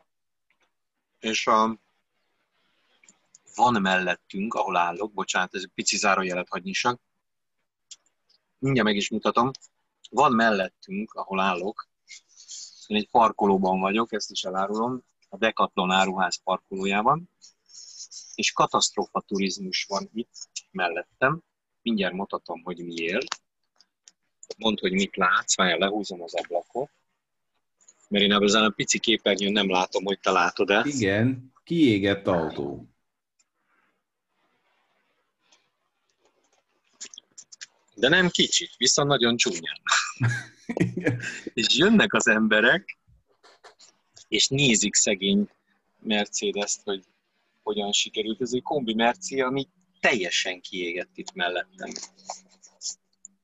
[1.18, 1.78] és uh,
[3.54, 7.00] van mellettünk, ahol állok, bocsánat, ez pici zárójelet hagynisak.
[8.58, 9.50] Mindjárt meg is mutatom
[10.10, 11.88] van mellettünk, ahol állok,
[12.86, 17.30] én egy parkolóban vagyok, ezt is elárulom, a Decathlon áruház parkolójában,
[18.34, 20.32] és katasztrófa turizmus van itt
[20.70, 21.42] mellettem.
[21.82, 23.42] Mindjárt mutatom, hogy miért.
[24.56, 26.90] Mondd, hogy mit látsz, várjál, lehúzom az ablakot.
[28.08, 30.84] Mert én ebből a pici képernyőn nem látom, hogy te látod-e.
[30.86, 32.88] Igen, kiégett autó.
[37.98, 39.80] de nem kicsit, viszont nagyon csúnyán.
[41.54, 42.98] és jönnek az emberek,
[44.28, 45.48] és nézik szegény
[46.00, 47.04] Mercedes-t, hogy
[47.62, 48.40] hogyan sikerült.
[48.40, 49.68] Ez egy kombi Merci, ami
[50.00, 51.90] teljesen kiégett itt mellettem.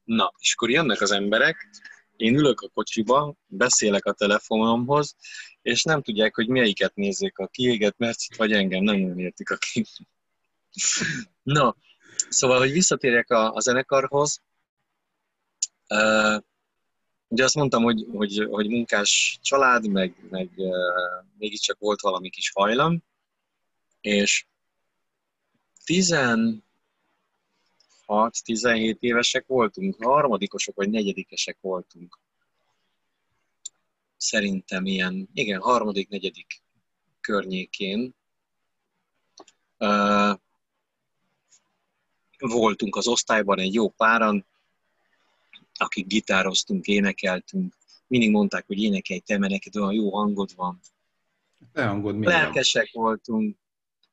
[0.05, 1.69] Na, és akkor jönnek az emberek,
[2.17, 5.17] én ülök a kocsiba, beszélek a telefonomhoz,
[5.63, 9.57] és nem tudják, hogy melyiket nézzék, a kiégett Mercit, vagy engem, nem nagyon értik a
[9.57, 9.87] kép.
[11.43, 11.77] Na,
[12.29, 14.43] Szóval, hogy visszatérjek a, a zenekarhoz,
[15.89, 16.43] uh,
[17.29, 20.75] ugye azt mondtam, hogy, hogy, hogy munkás család, meg, meg uh,
[21.39, 23.03] mégiscsak volt valami kis hajlam,
[24.01, 24.47] És
[25.87, 26.61] 16-17
[28.99, 32.19] évesek voltunk, harmadikosok vagy negyedikesek voltunk.
[34.17, 36.63] Szerintem ilyen, igen, harmadik, negyedik
[37.21, 38.15] környékén.
[39.79, 40.39] Uh,
[42.39, 44.47] voltunk az osztályban egy jó páran,
[45.75, 47.75] akik gitároztunk, énekeltünk.
[48.07, 50.81] Mindig mondták, hogy énekelj te, mert neked olyan jó hangod van.
[51.73, 52.43] Te hangod mélyebb.
[52.43, 53.57] Lelkesek voltunk.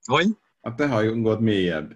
[0.04, 0.28] Hogy?
[0.62, 1.96] A te hangod mélyebb.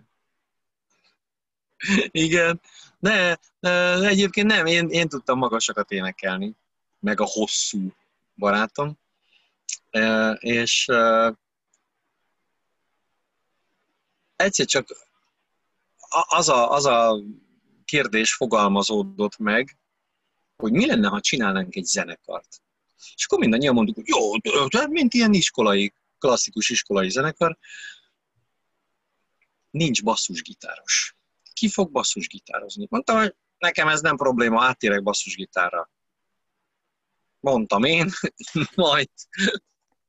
[2.11, 2.61] Igen.
[2.99, 6.55] Ne, ne, egyébként nem, én, én tudtam magasakat énekelni,
[6.99, 7.93] meg a hosszú
[8.35, 8.97] barátom.
[9.89, 11.33] E, és e,
[14.35, 14.87] egyszer csak
[16.27, 17.23] az a, az a
[17.85, 19.77] kérdés fogalmazódott meg,
[20.55, 22.61] hogy mi lenne, ha csinálnánk egy zenekart.
[23.15, 24.31] És akkor mindannyian mondjuk, hogy jó,
[24.89, 27.57] mint ilyen iskolai, klasszikus iskolai zenekar,
[29.75, 31.15] nincs basszusgitáros.
[31.53, 32.87] Ki fog basszusgitározni?
[32.89, 35.89] Mondtam, hogy nekem ez nem probléma, átérek basszusgitárra.
[37.39, 38.09] Mondtam én,
[38.75, 39.09] majd,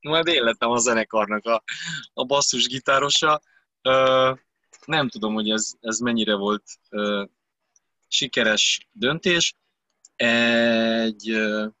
[0.01, 1.63] majd én lettem a zenekarnak a,
[2.13, 3.41] a basszusgitárosa.
[4.85, 6.63] nem tudom, hogy ez, ez mennyire volt
[8.07, 9.55] sikeres döntés.
[10.15, 11.71] Egy uh,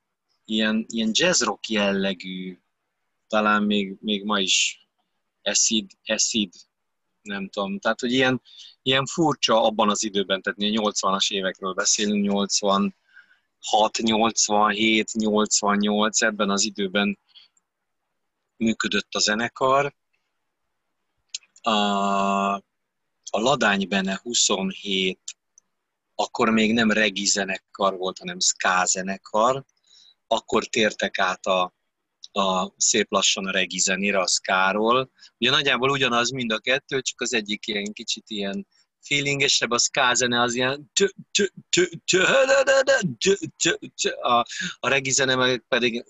[0.45, 2.59] ilyen, ilyen jazz rock jellegű,
[3.27, 4.87] talán még, még ma is
[5.41, 6.53] acid, acid,
[7.27, 8.41] nem tudom, tehát hogy ilyen,
[8.81, 17.19] ilyen furcsa abban az időben, tehát 80-as évekről beszélünk, 86, 87, 88, ebben az időben
[18.57, 19.95] működött a zenekar.
[21.61, 21.71] A,
[23.29, 25.19] a Ladány Bene 27
[26.19, 29.65] akkor még nem regi zenekar volt, hanem ska zenekar,
[30.27, 31.73] akkor tértek át a,
[32.37, 35.11] a szép lassan a regi zenére, a skáról.
[35.37, 38.67] Ugye nagyjából ugyanaz mind a kettő, csak az egyik ilyen kicsit ilyen
[38.99, 40.91] feelingesebb, a ska zene az ilyen
[44.21, 44.45] a,
[44.79, 46.05] a regi zene pedig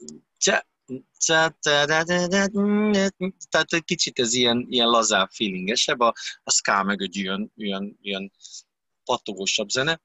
[3.50, 6.13] tehát egy kicsit ez ilyen, ilyen lazább, feelingesebb, a,
[6.44, 8.32] a ska meg egy ilyen, ilyen, ilyen
[9.04, 10.02] pattogósabb zene.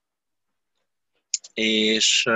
[1.55, 2.29] És,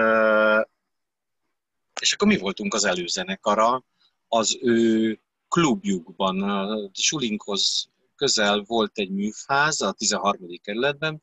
[2.01, 3.85] és akkor mi voltunk az előzenekara,
[4.29, 10.61] az ő klubjukban, a Sulinkhoz közel volt egy műfáz a 13.
[10.63, 11.23] kerületben,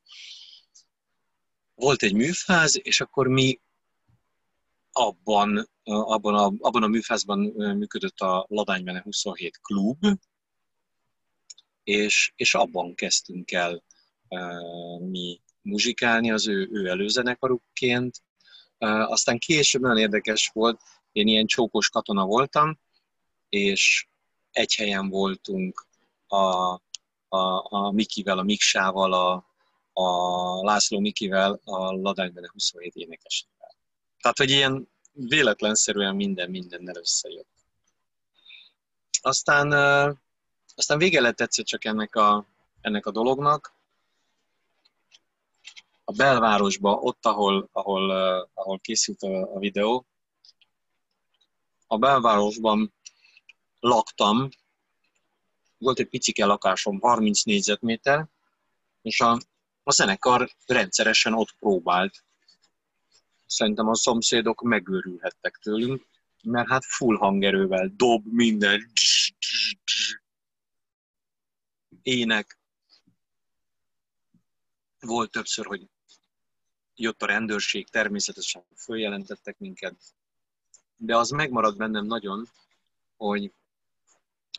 [1.75, 3.59] volt egy műfáz, és akkor mi
[4.91, 10.05] abban, abban, a, abban a műfázban működött a Ladánybene 27 klub,
[11.83, 13.83] és, és abban kezdtünk el
[14.99, 18.21] mi muzsikálni az ő, ő előzenekarukként.
[18.83, 22.79] Aztán később nagyon érdekes volt, én ilyen csókos katona voltam,
[23.49, 24.07] és
[24.51, 25.87] egy helyen voltunk
[26.27, 26.73] a,
[27.27, 29.45] a, a Mikivel, a Miksával, a,
[29.93, 33.75] a László Mikivel, a Ladánybene 27 énekesével.
[34.21, 37.51] Tehát, hogy ilyen véletlenszerűen minden mindennel összejött.
[39.21, 39.71] Aztán,
[40.75, 42.45] aztán vége lett egyszer csak ennek a,
[42.81, 43.73] ennek a dolognak,
[46.03, 50.05] a belvárosba, ott, ahol, ahol, uh, ahol készült a, a videó,
[51.87, 52.93] a belvárosban
[53.79, 54.49] laktam,
[55.77, 58.27] volt egy picike lakásom, 30 négyzetméter,
[59.01, 59.39] és a,
[59.83, 62.23] a zenekar rendszeresen ott próbált.
[63.45, 66.07] Szerintem a szomszédok megőrülhettek tőlünk,
[66.43, 68.91] mert hát full hangerővel dob minden,
[72.03, 72.59] ének.
[74.99, 75.89] Volt többször, hogy
[77.03, 79.95] jött a rendőrség, természetesen följelentettek minket,
[80.97, 82.49] de az megmaradt bennem nagyon,
[83.17, 83.51] hogy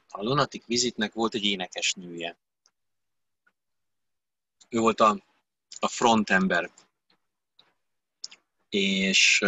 [0.08, 2.36] a Lunatic Visitnek volt egy énekesnője.
[4.68, 5.22] Ő volt a,
[5.80, 6.70] a frontember.
[8.68, 9.40] És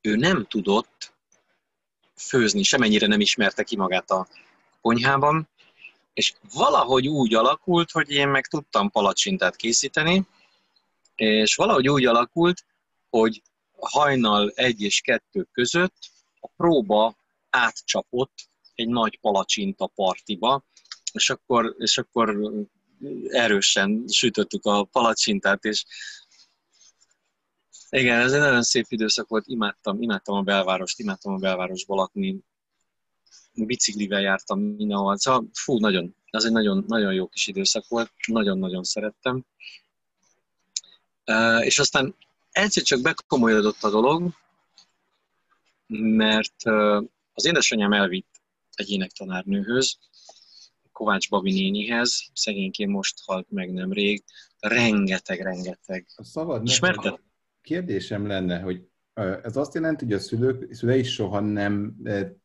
[0.00, 1.12] ő nem tudott
[2.16, 4.28] főzni, semennyire nem ismerte ki magát a
[4.80, 5.48] konyhában,
[6.12, 10.26] és valahogy úgy alakult, hogy én meg tudtam palacsintát készíteni,
[11.20, 12.64] és valahogy úgy alakult,
[13.10, 13.42] hogy
[13.78, 15.96] hajnal egy és kettő között
[16.40, 17.16] a próba
[17.50, 20.64] átcsapott egy nagy palacsinta partiba,
[21.12, 22.54] és akkor, és akkor
[23.28, 25.84] erősen sütöttük a palacsintát, és
[27.90, 32.40] igen, ez egy nagyon szép időszak volt, imádtam, imádtam a belvárost, imádtam a belvárosba lakni,
[33.52, 38.82] biciklivel jártam mindenhol, szóval fú, nagyon, ez egy nagyon, nagyon jó kis időszak volt, nagyon-nagyon
[38.82, 39.44] szerettem.
[41.60, 42.14] És aztán
[42.50, 44.32] egyszer csak bekomolyodott a dolog,
[45.96, 46.64] mert
[47.32, 48.40] az édesanyám elvitt
[48.74, 49.98] egy énektanárnőhöz,
[50.92, 54.24] Kovács Babi nénihez, szegényként most halt meg nemrég,
[54.58, 56.06] rengeteg, rengeteg.
[56.16, 57.20] Szabad Ismerted?
[57.60, 58.82] Kérdésem lenne, hogy
[59.42, 61.96] ez azt jelenti, hogy a szülők, szülei soha nem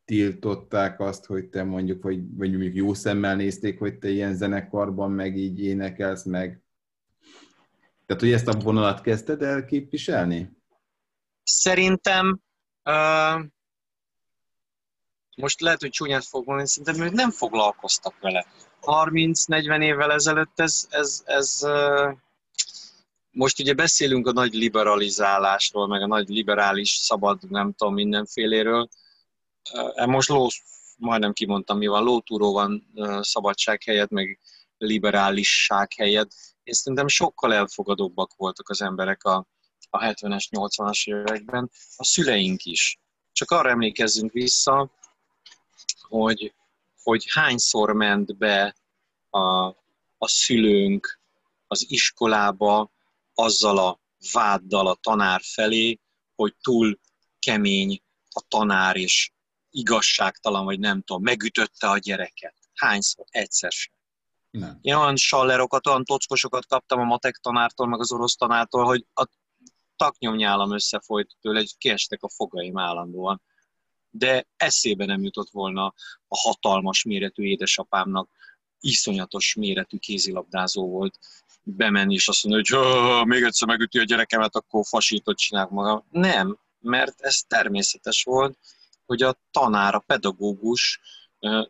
[0.06, 5.12] tiltották azt, hogy te mondjuk, vagy, vagy mondjuk jó szemmel nézték, hogy te ilyen zenekarban
[5.12, 6.63] meg így énekelsz, meg
[8.06, 10.58] tehát, hogy ezt a vonalat kezdted el képviselni?
[11.44, 12.40] Szerintem
[12.84, 13.44] uh,
[15.36, 18.46] most lehet, hogy csúnyát fog mondani, szerintem ők nem foglalkoztak vele.
[18.82, 22.18] 30-40 évvel ezelőtt ez, ez, ez uh,
[23.32, 28.90] most ugye beszélünk a nagy liberalizálásról, meg a nagy liberális szabad, nem tudom, mindenféléről.
[29.74, 30.48] Uh, most ló,
[30.98, 34.40] majdnem kimondtam, mi van, lótúró van uh, szabadság helyett, meg
[34.78, 36.32] liberálisság helyett.
[36.64, 39.48] Én szerintem sokkal elfogadóbbak voltak az emberek a,
[39.90, 43.00] a 70-es, 80-as években, a szüleink is.
[43.32, 44.92] Csak arra emlékezzünk vissza,
[46.08, 46.54] hogy,
[47.04, 48.76] hogy hányszor ment be
[49.30, 49.68] a,
[50.18, 51.20] a szülőnk
[51.68, 52.92] az iskolába
[53.34, 54.00] azzal a
[54.32, 56.00] váddal a tanár felé,
[56.36, 57.00] hogy túl
[57.40, 59.32] kemény a tanár, és
[59.70, 62.56] igazságtalan, vagy nem tudom, megütötte a gyereket.
[62.74, 63.26] Hányszor?
[63.30, 63.94] Egyszer sem.
[64.58, 64.78] Nem.
[64.82, 69.28] Én olyan sallerokat, olyan tockosokat kaptam a matek tanártól, meg az orosz tanártól, hogy a
[69.96, 73.42] taknyomnyálam összefolyt tőle, hogy kiestek a fogaim állandóan.
[74.10, 75.86] De eszébe nem jutott volna
[76.28, 78.30] a hatalmas méretű édesapámnak,
[78.80, 81.20] iszonyatos méretű kézilabdázó volt,
[81.64, 86.04] bemenni és azt mondani, hogy még egyszer megüti a gyerekemet, akkor fasítot csinálok magam.
[86.12, 88.58] Nem, mert ez természetes volt,
[89.06, 91.00] hogy a tanár, a pedagógus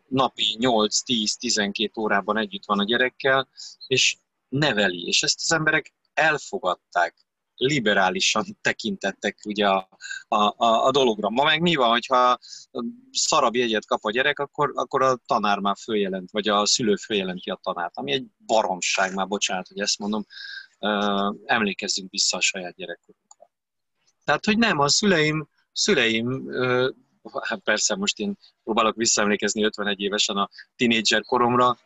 [0.08, 3.48] napi 8-10-12 órában együtt van a gyerekkel,
[3.86, 4.16] és
[4.48, 7.24] neveli, és ezt az emberek elfogadták,
[7.56, 9.88] liberálisan tekintettek ugye a,
[10.28, 11.30] a, a, a dologra.
[11.30, 12.38] Ma meg mi van, hogyha
[13.10, 17.50] szarabb jegyet kap a gyerek, akkor, akkor a tanár már följelent, vagy a szülő följelenti
[17.50, 20.24] a tanárt, ami egy baromság, már bocsánat, hogy ezt mondom,
[21.44, 23.50] emlékezzünk vissza a saját gyerekkorunkra.
[24.24, 26.50] Tehát, hogy nem, a szüleim, szüleim
[27.42, 31.78] hát persze most én próbálok visszaemlékezni 51 évesen a tinédzser koromra,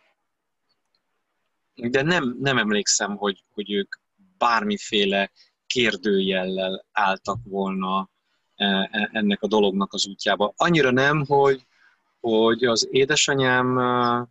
[1.75, 3.95] de nem, nem emlékszem, hogy, hogy ők
[4.39, 5.31] bármiféle
[5.67, 8.11] kérdőjellel álltak volna
[8.55, 10.53] e, e, ennek a dolognak az útjába.
[10.57, 11.67] Annyira nem, hogy,
[12.21, 14.29] hogy az édesanyám e,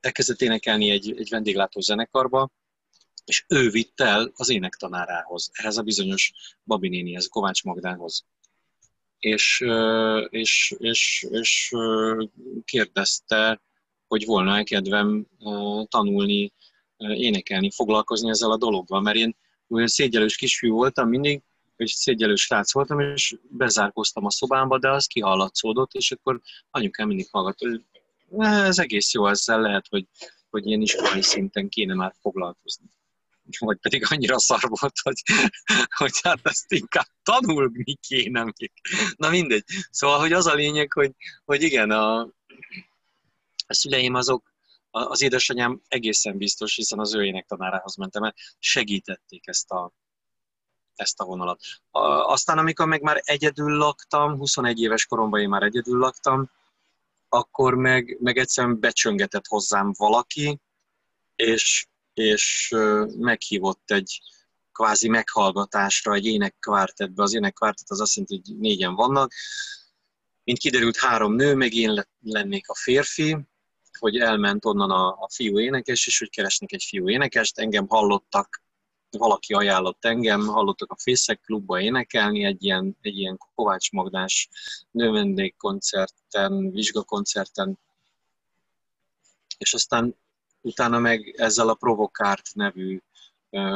[0.00, 2.50] elkezdett énekelni egy, egy vendéglátó zenekarba,
[3.24, 6.32] és ő vitt el az énektanárához, ehhez a bizonyos
[6.64, 8.26] Babi nénihez, Kovács Magdához
[9.24, 9.64] és,
[10.28, 11.74] és, és, és
[12.64, 13.62] kérdezte,
[14.06, 15.26] hogy volna-e kedvem
[15.88, 16.52] tanulni,
[16.96, 19.36] énekelni, foglalkozni ezzel a dologgal, mert én
[19.68, 21.42] olyan szégyelős kisfiú voltam mindig,
[21.76, 27.28] hogy szégyelős srác voltam, és bezárkoztam a szobámba, de az kihallatszódott, és akkor anyukám mindig
[27.30, 27.82] hallgat, hogy
[28.38, 30.06] ez egész jó, ezzel lehet, hogy,
[30.50, 32.86] hogy ilyen iskolai szinten kéne már foglalkozni
[33.58, 35.22] vagy pedig annyira szar volt, hogy,
[35.98, 38.72] hogy hát ezt inkább tanulni kéne még.
[39.16, 39.64] Na mindegy.
[39.90, 41.12] Szóval, hogy az a lényeg, hogy,
[41.44, 42.20] hogy igen, a,
[43.66, 44.52] a szüleim azok,
[44.90, 49.92] az édesanyám egészen biztos, hiszen az ő énektanárához mentem el, segítették ezt a,
[50.94, 51.60] ezt a vonalat.
[52.26, 56.50] Aztán, amikor meg már egyedül laktam, 21 éves koromban én már egyedül laktam,
[57.28, 60.60] akkor meg, meg egyszerűen becsöngetett hozzám valaki,
[61.36, 62.74] és és
[63.18, 64.20] meghívott egy
[64.72, 67.22] kvázi meghallgatásra egy énekkvártetbe.
[67.22, 69.32] Az énekkvártet az azt jelenti, hogy négyen vannak.
[70.44, 73.36] Mint kiderült, három nő, meg én lennék a férfi,
[73.98, 77.58] hogy elment onnan a, a fiú énekes, és hogy keresnek egy fiú énekest.
[77.58, 78.62] Engem hallottak,
[79.10, 84.48] valaki ajánlott engem, hallottak a Fészek klubba énekelni, egy ilyen, egy ilyen Kovács Magdás
[84.90, 87.78] növendékkoncerten, vizsgakoncerten,
[89.58, 90.16] és aztán
[90.64, 93.00] utána meg ezzel a Provokárt nevű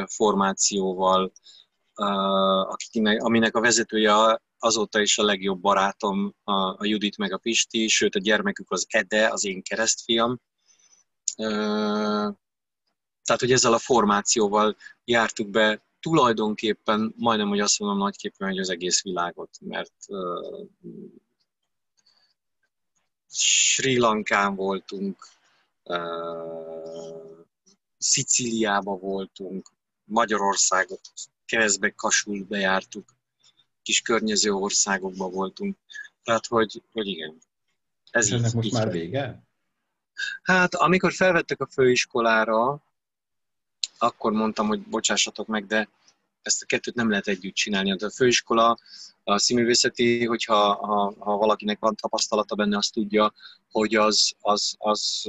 [0.05, 1.31] formációval,
[2.63, 8.15] akinek, aminek a vezetője azóta is a legjobb barátom, a Judit meg a Pisti, sőt
[8.15, 10.39] a gyermekük az Ede, az én keresztfiam.
[13.23, 18.69] Tehát, hogy ezzel a formációval jártuk be tulajdonképpen, majdnem, hogy azt mondom nagyképpen, hogy az
[18.69, 19.93] egész világot, mert
[23.31, 25.27] Sri Lankán voltunk,
[27.97, 29.69] Szicíliába voltunk,
[30.03, 31.01] Magyarországot,
[31.45, 33.09] keresztbe Kasul bejártuk,
[33.81, 35.77] kis környező országokba voltunk.
[36.23, 37.37] Tehát, hogy, hogy igen.
[38.11, 39.43] Ez És ennek most már vége?
[40.41, 42.81] Hát, amikor felvettek a főiskolára,
[43.97, 45.89] akkor mondtam, hogy bocsássatok meg, de
[46.41, 47.91] ezt a kettőt nem lehet együtt csinálni.
[47.91, 48.77] A főiskola
[49.23, 53.33] a színművészeti, hogyha ha, ha valakinek van tapasztalata benne, azt tudja,
[53.71, 55.23] hogy az, az, az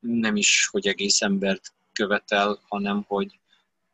[0.00, 3.40] nem is, hogy egész embert követel, hanem hogy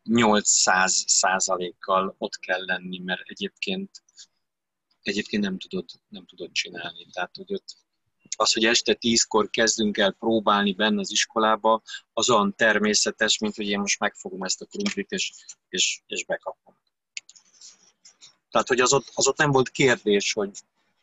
[0.03, 4.03] 800 százalékkal ott kell lenni, mert egyébként,
[5.01, 7.07] egyébként nem, tudod, nem tudod csinálni.
[7.11, 7.77] Tehát, hogy ott
[8.37, 11.81] az, hogy este tízkor kezdünk el próbálni benne az iskolába,
[12.13, 15.33] az olyan természetes, mint hogy én most megfogom ezt a krumplit, és,
[15.69, 16.77] és, és bekapom.
[18.51, 20.51] Tehát, hogy az ott, az ott nem volt kérdés, hogy,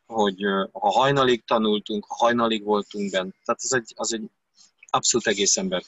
[0.06, 0.40] hogy
[0.72, 3.30] ha hajnalig tanultunk, ha hajnalig voltunk benne.
[3.44, 4.30] Tehát az egy, az egy
[4.90, 5.82] abszolút egész ember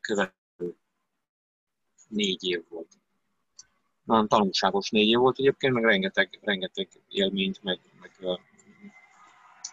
[0.00, 0.76] követő
[2.08, 2.88] négy év volt.
[4.04, 8.38] Nagyon tanulságos négy év volt egyébként, meg rengeteg, rengeteg élményt, meg, meg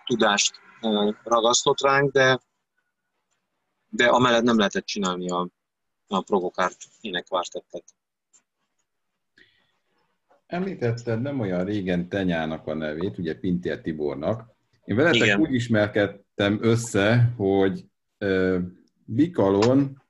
[0.06, 0.62] tudást
[1.24, 2.40] ragasztott ránk, de,
[3.90, 5.50] de amellett nem lehetett csinálni a,
[6.08, 7.84] a provokárt énekvártettet.
[10.46, 14.52] Említetted nem olyan régen Tenyának a nevét, ugye Pintér Tibornak.
[14.86, 15.40] Én veletek Igen.
[15.40, 17.86] úgy ismerkedtem össze, hogy
[18.20, 18.60] uh,
[19.06, 20.02] Bikalon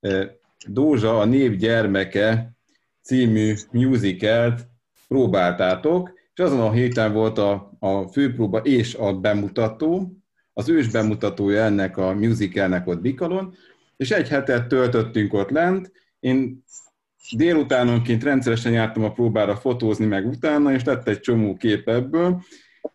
[0.00, 0.24] uh,
[0.66, 2.52] Dózsa a Név gyermeke
[3.02, 4.68] című musicalt
[5.08, 10.16] próbáltátok, és azon a héten volt a, a főpróba és a bemutató,
[10.52, 13.54] az ős bemutatója ennek a musicalnek ott Bikalon,
[13.96, 16.64] és egy hetet töltöttünk ott lent, én
[17.36, 22.42] délutánonként rendszeresen jártam a próbára fotózni meg utána, és lett egy csomó kép ebből,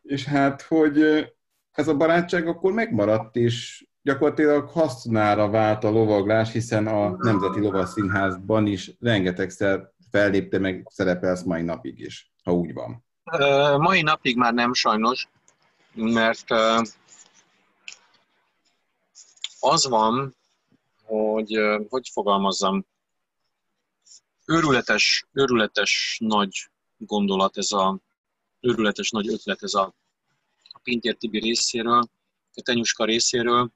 [0.01, 0.99] és hát, hogy
[1.71, 8.67] ez a barátság akkor megmaradt, és gyakorlatilag hasznára vált a lovaglás, hiszen a Nemzeti Lovasszínházban
[8.67, 13.04] is rengetegszer fellépte meg, szerepelsz mai napig is, ha úgy van.
[13.77, 15.27] Mai napig már nem sajnos,
[15.93, 16.51] mert
[19.59, 20.35] az van,
[21.03, 21.57] hogy
[21.89, 22.85] hogy fogalmazzam,
[24.45, 27.99] őrületes, őrületes nagy gondolat ez a,
[28.59, 29.93] őrületes nagy ötlet ez a,
[30.71, 32.09] a Pintér Tibi részéről,
[32.53, 33.71] a Tenyuska részéről.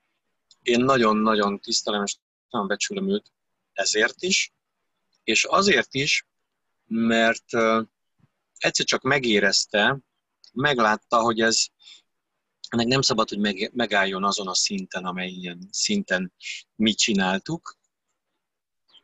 [0.62, 2.16] Én nagyon-nagyon tisztelem és
[2.50, 3.32] nagyon becsülöm őt
[3.74, 4.54] ezért is,
[5.24, 6.26] és azért is,
[6.86, 7.46] mert
[8.60, 10.00] egyszer csak megérezte,
[10.54, 11.66] meglátta, hogy ez
[12.70, 16.34] ennek nem szabad, hogy meg, megálljon azon a szinten, amely ilyen szinten
[16.76, 17.78] mi csináltuk,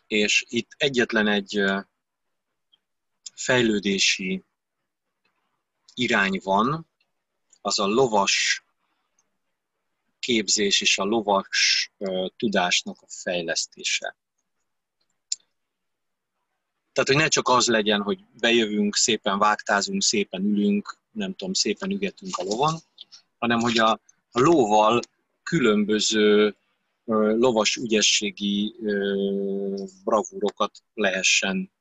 [0.08, 1.64] és itt egyetlen egy
[3.34, 4.44] fejlődési
[5.94, 6.90] irány van,
[7.62, 8.64] az a lovas
[10.20, 11.92] képzés és a lovas
[12.38, 14.16] tudásnak a fejlesztése.
[16.96, 21.92] Tehát, hogy ne csak az legyen, hogy bejövünk, szépen vágtázunk, szépen ülünk, nem tudom, szépen
[21.92, 22.74] ügetünk a lovon,
[23.38, 23.92] hanem hogy a,
[24.32, 25.02] a lóval
[25.44, 26.56] különböző
[27.06, 28.76] lovas ügyességi
[30.04, 31.72] bravúrokat lehessen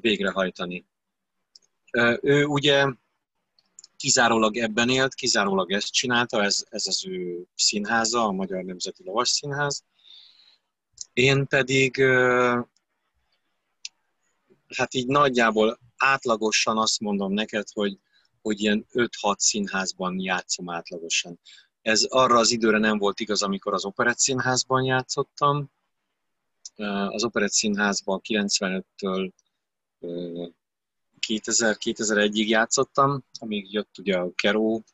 [0.00, 0.84] végrehajtani.
[2.20, 2.86] Ő ugye
[3.96, 9.28] kizárólag ebben élt, kizárólag ezt csinálta, ez, ez az ő színháza, a Magyar Nemzeti Lovas
[9.28, 9.84] Színház.
[11.12, 11.96] Én pedig
[14.76, 17.98] hát így nagyjából átlagosan azt mondom neked, hogy,
[18.42, 21.40] hogy ilyen 5-6 színházban játszom átlagosan.
[21.82, 25.70] Ez arra az időre nem volt igaz, amikor az Operett Színházban játszottam.
[27.08, 29.30] Az Operett Színházban 95-től
[31.26, 34.84] 2000-2001-ig játszottam, amíg jött ugye a Keró,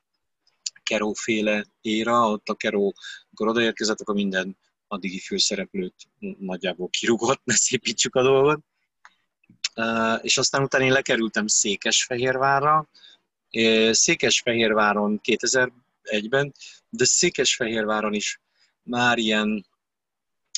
[0.83, 2.95] Keró féle éra, ott a Keró,
[3.25, 4.57] amikor odaérkezett, akkor minden
[4.87, 5.95] addigi főszereplőt
[6.39, 8.61] nagyjából kirúgott, ne szépítsük a dolgot.
[10.21, 12.89] És aztán utána én lekerültem Székesfehérvárra.
[13.91, 16.55] Székesfehérváron 2001-ben,
[16.89, 18.41] de Székesfehérváron is
[18.83, 19.67] már ilyen,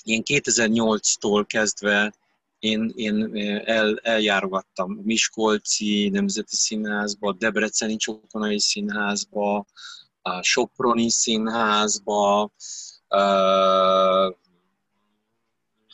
[0.03, 2.15] ilyen 2008-tól kezdve
[2.59, 9.67] én, én el, eljárogattam Miskolci Nemzeti Színházba, Debreceni Csokonai Színházba,
[10.23, 12.51] a Soproni Színházba,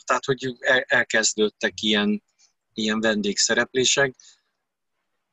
[0.04, 0.56] tehát, hogy
[0.86, 2.22] elkezdődtek ilyen,
[2.80, 4.14] ilyen vendégszereplések,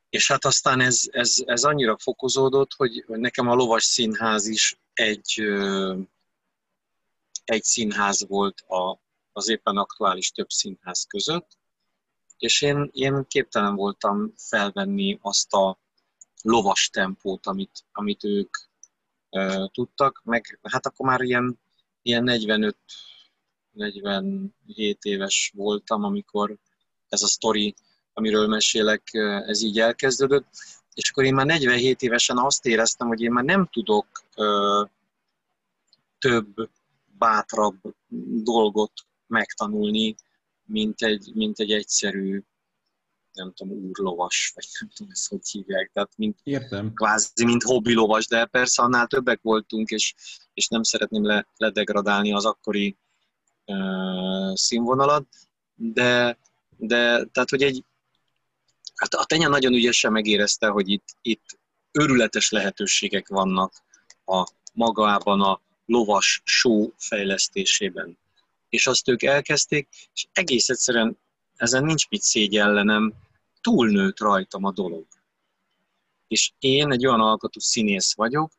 [0.09, 5.41] és hát aztán ez, ez, ez annyira fokozódott, hogy nekem a lovas színház is egy,
[7.43, 8.99] egy színház volt a,
[9.31, 11.57] az éppen aktuális több színház között,
[12.37, 15.79] és én, én képtelen voltam felvenni azt a
[16.41, 18.57] lovas tempót, amit, amit ők
[19.29, 21.59] e, tudtak, meg hát akkor már ilyen,
[22.01, 22.77] ilyen 45
[23.71, 26.57] 47 éves voltam, amikor
[27.09, 27.75] ez a sztori
[28.13, 29.13] amiről mesélek,
[29.47, 30.47] ez így elkezdődött.
[30.93, 34.83] És akkor én már 47 évesen azt éreztem, hogy én már nem tudok ö,
[36.19, 36.69] több,
[37.17, 37.77] bátrabb
[38.43, 38.91] dolgot
[39.27, 40.15] megtanulni,
[40.63, 42.41] mint egy, mint egy egyszerű
[43.33, 46.93] nem tudom, úrlovas, vagy nem tudom ezt hogy hívják, tehát mint, Értem.
[46.93, 50.13] kvázi mint hobbi lovas, de persze annál többek voltunk, és,
[50.53, 52.97] és nem szeretném le, ledegradálni az akkori
[53.65, 55.27] uh, színvonalat,
[55.75, 56.37] de,
[56.77, 57.83] de tehát, hogy egy,
[58.95, 61.59] hát a Tenya nagyon ügyesen megérezte, hogy itt, itt
[61.91, 63.73] őrületes lehetőségek vannak
[64.25, 68.17] a magában a lovas show fejlesztésében.
[68.69, 71.17] És azt ők elkezdték, és egész egyszerűen
[71.55, 73.13] ezen nincs mit szégyellenem,
[73.61, 75.05] túlnőtt rajtam a dolog.
[76.27, 78.51] És én egy olyan alkotó színész vagyok,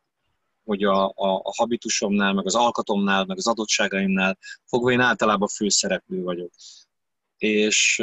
[0.64, 6.22] hogy a, a, a habitusomnál, meg az alkatomnál, meg az adottságaimnál fogva én általában főszereplő
[6.22, 6.50] vagyok.
[7.38, 8.02] És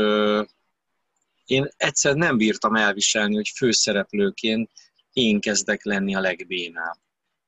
[1.46, 4.70] én egyszer nem bírtam elviselni, hogy főszereplőként
[5.14, 6.98] én kezdek lenni a legbénább.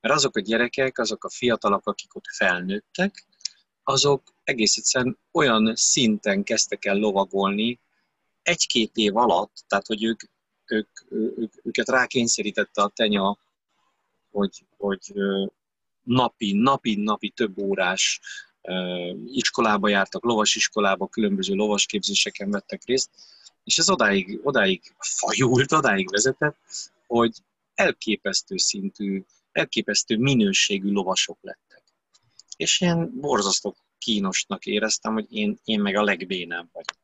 [0.02, 3.26] Mert azok a gyerekek, azok a fiatalok, akik ott felnőttek,
[3.84, 7.80] azok egész egyszerűen olyan szinten kezdtek el lovagolni
[8.42, 10.22] egy-két év alatt, tehát hogy ők,
[10.66, 13.38] ők, ők, őket rákényszerítette a tenya,
[14.32, 15.14] hogy, hogy
[16.04, 18.22] napi, napi, napi több órás
[19.26, 23.09] iskolába jártak, lovasiskolába, különböző lovasképzéseken vettek részt,
[23.63, 26.57] és ez odáig, odáig fajult, odáig vezetett,
[27.07, 27.32] hogy
[27.74, 31.84] elképesztő szintű, elképesztő minőségű lovasok lettek.
[32.55, 36.97] És én borzasztó kínosnak éreztem, hogy én, én meg a legbénább vagyok.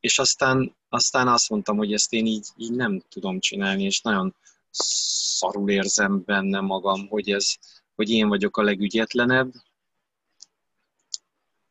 [0.00, 4.34] És aztán, aztán azt mondtam, hogy ezt én így, így nem tudom csinálni, és nagyon
[4.70, 7.54] szarul érzem benne magam, hogy, ez,
[7.94, 9.52] hogy én vagyok a legügyetlenebb,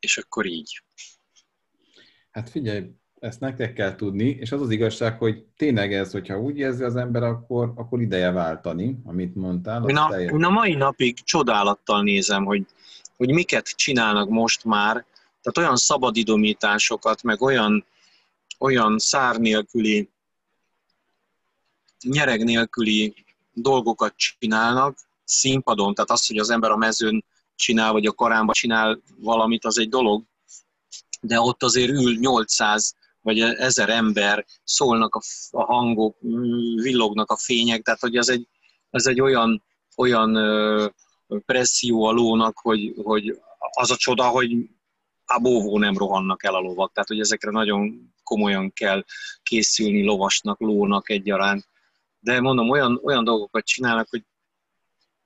[0.02, 0.82] és akkor így.
[2.30, 2.90] Hát figyelj,
[3.20, 6.96] ezt nektek kell tudni, és az az igazság, hogy tényleg ez, hogyha úgy érzi az
[6.96, 9.88] ember, akkor, akkor ideje váltani, amit mondtál.
[9.88, 12.66] Én a, én a mai napig csodálattal nézem, hogy,
[13.16, 14.92] hogy miket csinálnak most már,
[15.42, 17.84] tehát olyan szabadidomításokat, meg olyan,
[18.58, 20.08] olyan szár nélküli,
[22.08, 23.14] nyereg nélküli
[23.52, 27.24] dolgokat csinálnak színpadon, tehát az, hogy az ember a mezőn
[27.54, 30.24] csinál, vagy a karámba csinál valamit, az egy dolog,
[31.20, 35.14] de ott azért ül 800 vagy ezer ember, szólnak
[35.50, 36.16] a, hangok,
[36.74, 38.48] villognak a fények, tehát hogy ez egy,
[38.90, 39.62] ez egy olyan,
[39.96, 40.86] olyan ö,
[41.26, 44.50] presszió a lónak, hogy, hogy az a csoda, hogy
[45.24, 49.04] a bóvó nem rohannak el a lovak, tehát hogy ezekre nagyon komolyan kell
[49.42, 51.68] készülni lovasnak, lónak egyaránt.
[52.18, 54.24] De mondom, olyan, olyan dolgokat csinálnak, hogy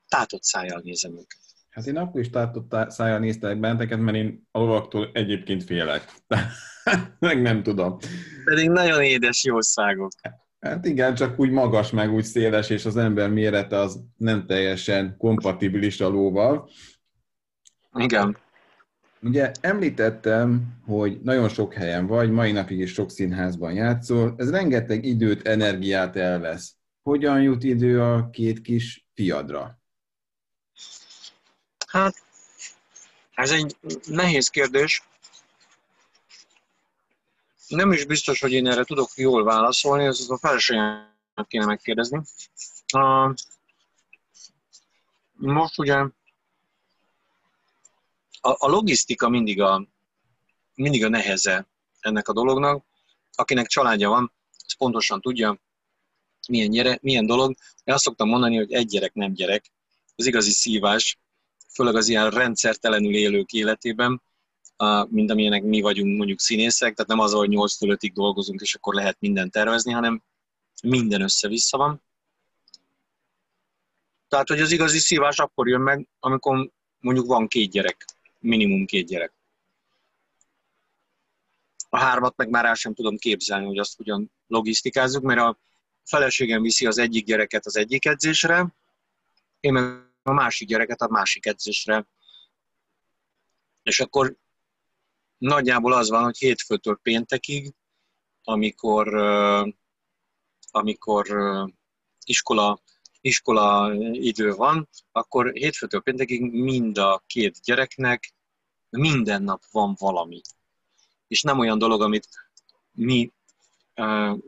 [0.09, 1.46] tátott szájjal nézem őket.
[1.77, 6.05] Hát én akkor is tátott szájjal néztek benneteket, mert én a lovaktól egyébként félek.
[7.19, 7.97] meg nem tudom.
[8.45, 10.11] Pedig nagyon édes jószágok.
[10.61, 15.15] Hát igen, csak úgy magas, meg úgy széles, és az ember mérete az nem teljesen
[15.19, 16.71] kompatibilis a lóval.
[17.95, 18.37] Igen.
[19.23, 25.05] Ugye említettem, hogy nagyon sok helyen vagy, mai napig is sok színházban játszol, ez rengeteg
[25.05, 26.77] időt, energiát elvesz.
[27.03, 29.85] Hogyan jut idő a két kis fiadra?
[31.97, 32.23] Hát,
[33.35, 35.03] ez egy nehéz kérdés.
[37.69, 42.23] Nem is biztos, hogy én erre tudok jól válaszolni, ez a feleségemet kéne megkérdezni.
[42.95, 43.35] Uh,
[45.33, 46.11] most ugye a,
[48.41, 49.87] a logisztika mindig a,
[50.75, 51.67] mindig a neheze
[52.01, 52.85] ennek a dolognak.
[53.33, 54.33] Akinek családja van,
[54.67, 55.59] az pontosan tudja,
[56.49, 57.55] milyen, gyere, milyen dolog.
[57.85, 59.65] Én azt szoktam mondani, hogy egy gyerek nem gyerek.
[60.17, 61.19] Az igazi szívás,
[61.77, 64.23] főleg az ilyen rendszertelenül élők életében,
[65.09, 68.95] mint amilyenek mi vagyunk mondjuk színészek, tehát nem az, hogy 8 5 dolgozunk, és akkor
[68.95, 70.23] lehet mindent tervezni, hanem
[70.83, 72.03] minden össze-vissza van.
[74.29, 76.71] Tehát, hogy az igazi szívás akkor jön meg, amikor
[77.01, 78.05] mondjuk van két gyerek,
[78.39, 79.33] minimum két gyerek.
[81.89, 85.59] A hármat meg már el sem tudom képzelni, hogy azt hogyan logisztikázzuk, mert a
[86.05, 88.75] feleségem viszi az egyik gyereket az egyik edzésre,
[89.61, 92.07] én meg a másik gyereket a másik edzésre.
[93.83, 94.37] És akkor
[95.39, 97.75] nagyjából az van, hogy hétfőtől péntekig,
[98.43, 99.15] amikor,
[100.71, 101.27] amikor
[102.25, 102.81] iskola,
[103.21, 108.35] iskola idő van, akkor hétfőtől péntekig mind a két gyereknek
[108.91, 110.41] minden nap van valami.
[111.29, 112.29] És nem olyan dolog, amit
[112.93, 113.33] mi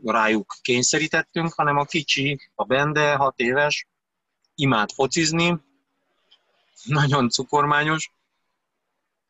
[0.05, 3.87] rájuk kényszerítettünk, hanem a kicsi, a Bende, hat éves,
[4.55, 5.67] imád focizni,
[7.01, 8.11] nagyon cukormányos,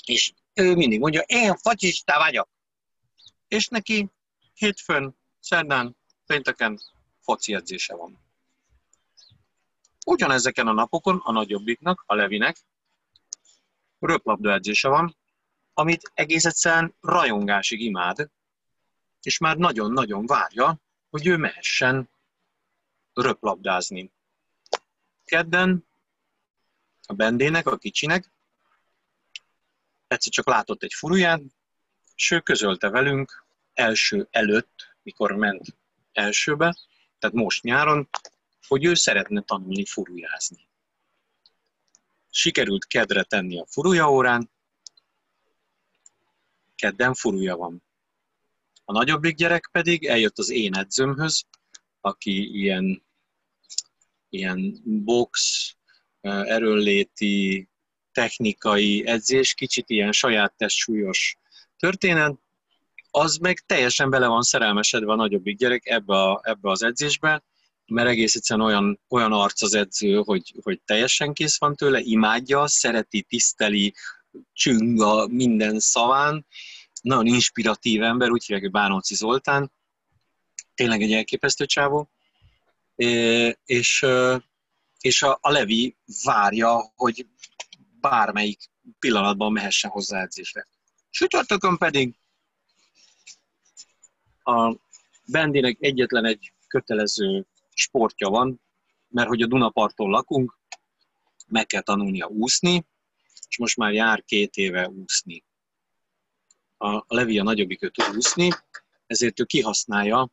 [0.04, 2.48] és ő mindig mondja, én focista vagyok.
[3.48, 4.10] És neki
[4.54, 5.96] hétfőn, szerdán,
[6.26, 6.80] pénteken
[7.20, 8.18] foci edzése van.
[10.06, 12.56] Ugyanezeken a napokon a nagyobbiknak, a Levinek
[13.98, 15.16] röplabda edzése van,
[15.72, 18.30] amit egész egyszerűen rajongásig imád,
[19.22, 20.80] és már nagyon-nagyon várja,
[21.10, 22.10] hogy ő mehessen
[23.12, 24.12] röplabdázni.
[25.24, 25.87] Kedden
[27.10, 28.32] a Bendének, a kicsinek,
[30.06, 31.42] egyszer csak látott egy furuját,
[32.14, 35.76] és ő közölte velünk első előtt, mikor ment
[36.12, 36.76] elsőbe,
[37.18, 38.08] tehát most nyáron,
[38.66, 40.68] hogy ő szeretne tanulni furujázni.
[42.30, 44.50] Sikerült kedre tenni a furuja órán,
[46.74, 47.82] kedden furuja van.
[48.84, 51.44] A nagyobbik gyerek pedig eljött az én edzőmhöz,
[52.00, 53.04] aki ilyen,
[54.28, 55.76] ilyen box,
[56.28, 57.68] erőnléti,
[58.12, 61.36] technikai edzés, kicsit ilyen saját testsúlyos
[61.76, 62.38] történet,
[63.10, 67.44] az meg teljesen bele van szerelmesedve a nagyobbik gyerek ebbe, a, ebbe az edzésbe,
[67.86, 72.66] mert egész egyszerűen olyan, olyan arc az edző, hogy, hogy teljesen kész van tőle, imádja,
[72.66, 73.94] szereti, tiszteli,
[74.52, 76.46] csüng a minden szaván,
[77.02, 79.72] nagyon inspiratív ember, úgy hívják, hogy Bánóci Zoltán,
[80.74, 82.10] tényleg egy elképesztő csávó,
[83.64, 84.06] és,
[85.00, 87.26] és a, a Levi várja, hogy
[88.00, 90.66] bármelyik pillanatban mehessen hozzá edzésre.
[91.10, 92.18] Sütörtökön pedig
[94.42, 94.76] a
[95.24, 98.60] Bendinek egyetlen egy kötelező sportja van,
[99.08, 100.58] mert hogy a Dunaparton lakunk,
[101.46, 102.86] meg kell tanulnia úszni,
[103.48, 105.44] és most már jár két éve úszni.
[106.76, 108.50] A Levi a nagyobbik ő tud úszni,
[109.06, 110.30] ezért ő kihasználja,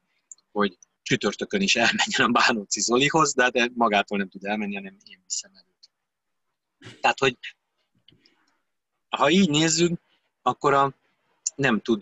[0.51, 5.21] hogy csütörtökön is elmenjen a Bánóci Zolihoz, de, de magától nem tud elmenni, hanem én
[5.23, 5.89] viszem előtt.
[7.01, 7.37] Tehát, hogy
[9.09, 9.99] ha így nézzük,
[10.41, 10.93] akkor a,
[11.55, 12.01] nem tud,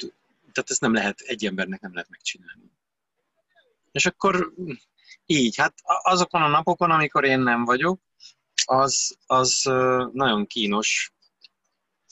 [0.51, 2.71] tehát ezt nem lehet, egy embernek nem lehet megcsinálni.
[3.91, 4.53] És akkor
[5.25, 8.01] így, hát azokon a napokon, amikor én nem vagyok,
[8.65, 9.61] az, az
[10.11, 11.13] nagyon kínos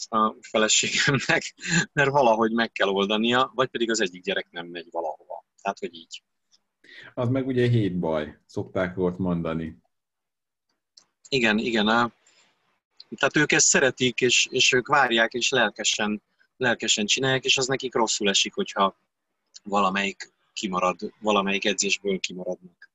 [0.10, 1.54] a feleségemnek,
[1.94, 5.46] mert valahogy meg kell oldania, vagy pedig az egyik gyerek nem megy valahova.
[5.62, 6.24] Tehát, hogy így.
[7.14, 9.78] Az meg ugye hét baj, szokták volt mondani.
[11.30, 11.88] Igen, igen.
[11.88, 12.12] A,
[13.16, 16.22] tehát ők ezt szeretik, és, és ők várják, és lelkesen,
[16.58, 18.96] lelkesen csinálják, és az nekik rosszul esik, hogyha
[19.64, 22.90] valamelyik kimarad, valamelyik edzésből kimaradnak.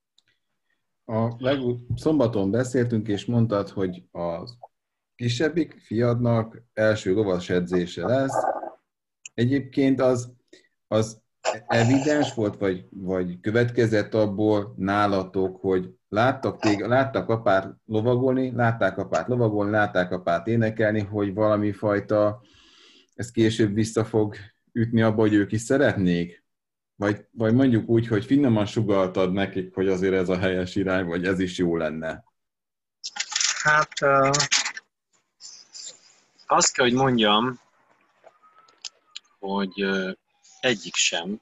[1.04, 4.59] A legut szombaton beszéltünk, és mondtad, hogy az
[5.14, 8.44] kisebbik fiadnak első lovas edzése lesz.
[9.34, 10.32] Egyébként az,
[10.86, 11.22] az
[11.66, 19.28] evidens volt, vagy, vagy következett abból nálatok, hogy láttak, tég, láttak apát lovagolni, látták apát
[19.28, 22.42] lovagolni, látták apát énekelni, hogy valami fajta,
[23.14, 24.34] ez később vissza fog
[24.72, 26.44] ütni abba, hogy ők is szeretnék?
[26.96, 31.24] Vagy, vagy mondjuk úgy, hogy finoman sugaltad nekik, hogy azért ez a helyes irány, vagy
[31.24, 32.24] ez is jó lenne?
[33.62, 34.30] Hát uh,
[36.46, 37.61] azt kell, hogy mondjam,
[39.38, 39.84] hogy
[40.61, 41.40] egyik sem.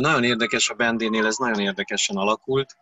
[0.00, 2.76] Nagyon érdekes a Bendénél, ez nagyon érdekesen alakult.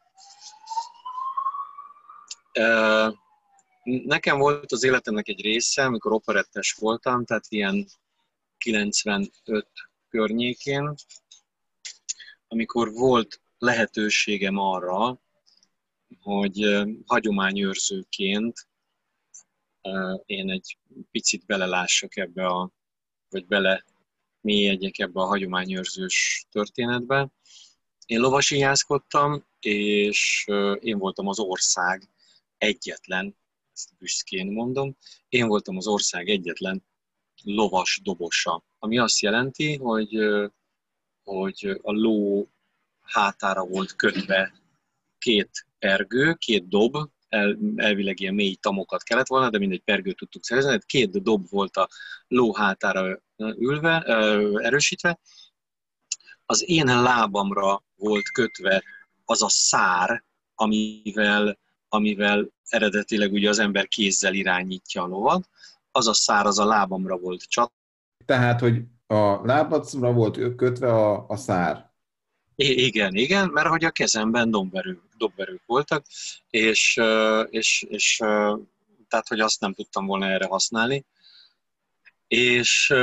[3.82, 7.86] Nekem volt az életemnek egy része, amikor operettes voltam, tehát ilyen
[8.58, 9.68] 95
[10.08, 10.94] környékén,
[12.48, 15.20] amikor volt lehetőségem arra,
[16.20, 18.68] hogy hagyományőrzőként
[20.26, 20.78] én egy
[21.10, 22.70] picit belelássak ebbe a,
[23.28, 23.84] vagy bele
[24.44, 27.30] mélyedjek ebbe a hagyományőrzős történetbe.
[28.06, 30.44] Én lovasiászkodtam, és
[30.80, 32.08] én voltam az ország
[32.58, 33.36] egyetlen,
[33.72, 34.96] ezt büszkén mondom,
[35.28, 36.84] én voltam az ország egyetlen
[37.42, 40.18] lovas dobosa, ami azt jelenti, hogy,
[41.22, 42.48] hogy a ló
[43.00, 44.52] hátára volt kötve
[45.18, 46.96] két pergő, két dob,
[47.28, 51.48] el, elvileg ilyen mély tamokat kellett volna, de mindegy pergőt tudtuk szerezni, hát két dob
[51.48, 51.88] volt a
[52.28, 54.00] ló hátára ülve,
[54.62, 55.18] erősítve.
[56.46, 58.82] Az én lábamra volt kötve
[59.24, 60.24] az a szár,
[60.54, 61.58] amivel,
[61.88, 65.48] amivel eredetileg ugye az ember kézzel irányítja a lovat,
[65.90, 67.72] az a szár az a lábamra volt csat.
[68.24, 71.92] Tehát, hogy a lábadra volt kötve a, a szár.
[72.56, 76.04] I- igen, igen, mert hogy a kezemben dobverők, dobverők voltak,
[76.50, 77.00] és,
[77.50, 78.16] és, és
[79.08, 81.04] tehát, hogy azt nem tudtam volna erre használni.
[82.26, 82.94] És,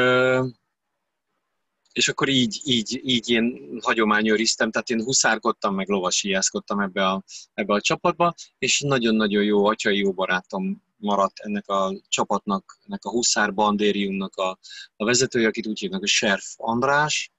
[1.92, 7.74] és akkor így, így, így én hagyományőriztem, tehát én huszárkodtam, meg lovasiászkodtam ebbe a, ebbe
[7.74, 13.54] a csapatba, és nagyon-nagyon jó atyai jó barátom maradt ennek a csapatnak, ennek a Huszár
[13.54, 14.60] Bandériumnak a,
[14.96, 17.32] a vezetője, akit úgy hívnak, hogy Serf András,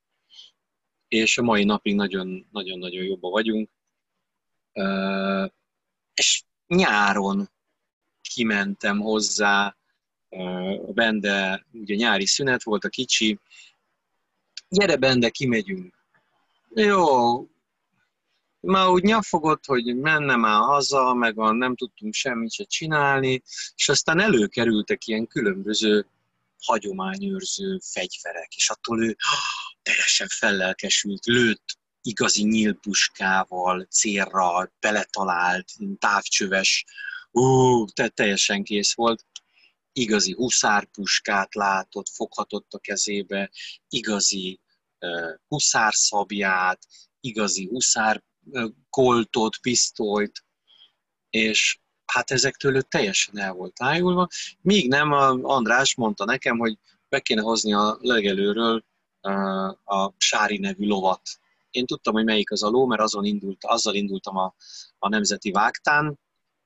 [1.09, 3.71] és a mai napig nagyon-nagyon jobban vagyunk.
[6.15, 7.51] És nyáron
[8.21, 9.77] kimentem hozzá,
[10.93, 13.39] bende, ugye nyári szünet volt, a kicsi,
[14.69, 15.95] gyere bende, kimegyünk.
[16.75, 17.47] Jó,
[18.61, 23.43] már úgy nyafogott, hogy menne már haza, meg a nem tudtunk semmit se csinálni,
[23.75, 26.07] és aztán előkerültek ilyen különböző
[26.65, 29.17] hagyományőrző fegyverek, és attól ő
[29.83, 35.69] teljesen fellelkesült, lőtt igazi nyílpuskával, célra, beletalált,
[35.99, 36.85] távcsöves,
[37.31, 39.27] ú, te teljesen kész volt.
[39.93, 43.51] Igazi huszárpuskát látott, foghatott a kezébe,
[43.89, 44.61] igazi
[45.01, 46.87] uh, huszárszabját,
[47.21, 48.23] igazi huszár
[48.91, 50.45] koltot, pisztolyt,
[51.31, 54.29] és hát ezektől ő teljesen el volt ájulva,
[54.61, 56.79] míg nem a András mondta nekem, hogy
[57.09, 58.85] be kéne hozni a legelőről
[59.85, 61.21] a Sári nevű lovat.
[61.71, 64.55] Én tudtam, hogy melyik az a ló, mert azon indult, azzal indultam a,
[64.99, 66.19] a Nemzeti Vágtán,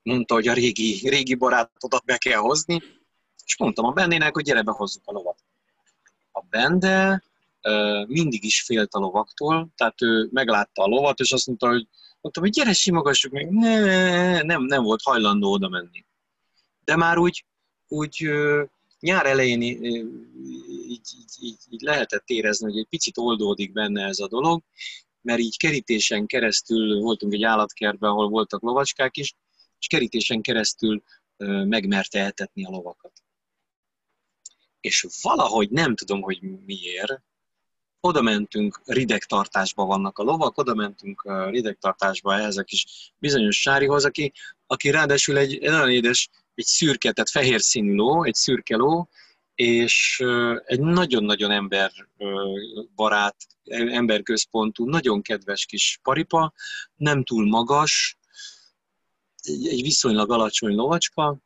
[0.02, 2.82] mondta, hogy a régi, régi barátodat be kell hozni,
[3.46, 5.38] és mondtam a Bennének, hogy gyere, behozzuk a lovat.
[6.32, 7.22] A Bende
[8.06, 11.86] mindig is félt a lovaktól, tehát ő meglátta a lovat, és azt mondta, hogy
[12.20, 16.04] mondtam, hogy gyere, simogassuk meg, ne, nem, nem volt hajlandó oda menni.
[16.84, 17.44] De már úgy,
[17.88, 18.30] úgy
[19.00, 19.84] nyár elején így,
[20.88, 21.08] így,
[21.40, 24.62] így, így lehetett érezni, hogy egy picit oldódik benne ez a dolog,
[25.22, 29.34] mert így kerítésen keresztül voltunk egy állatkertben, ahol voltak lovacskák is,
[29.78, 31.02] és kerítésen keresztül
[31.64, 33.12] megmerte eltetni a lovakat.
[34.86, 37.22] És valahogy nem tudom, hogy miért,
[38.00, 44.32] oda mentünk, ridegtartásba vannak a lovak, oda mentünk ridegtartásba ehhez a kis bizonyos sárihoz, aki,
[44.66, 49.08] aki ráadásul egy, egy nagyon édes, egy szürke, tehát fehér színű ló, egy szürke ló,
[49.54, 50.22] és
[50.64, 53.36] egy nagyon-nagyon emberbarát,
[53.90, 56.52] emberközpontú, nagyon kedves kis paripa,
[56.96, 58.16] nem túl magas,
[59.42, 61.38] egy viszonylag alacsony lovacska,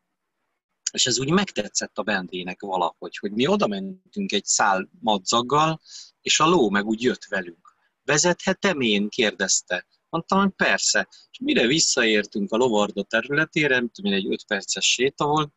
[0.93, 5.81] és ez úgy megtetszett a bendének valahogy, hogy mi oda mentünk egy szál madzaggal,
[6.21, 7.75] és a ló meg úgy jött velünk.
[8.05, 9.09] Vezethetem én?
[9.09, 9.87] kérdezte.
[10.09, 11.09] Mondtam, hogy persze.
[11.31, 15.53] És mire visszaértünk a lovarda területére, mint egy öt perces séta volt,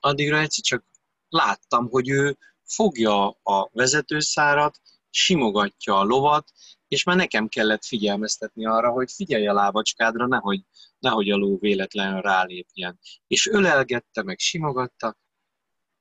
[0.00, 0.84] addigra egyszer csak
[1.28, 6.52] láttam, hogy ő fogja a vezetőszárat, simogatja a lovat,
[6.92, 10.64] és már nekem kellett figyelmeztetni arra, hogy figyelj a lábacskádra, nehogy,
[10.98, 12.98] nehogy a ló véletlenül rálépjen.
[13.26, 15.16] És ölelgette, meg simogatta,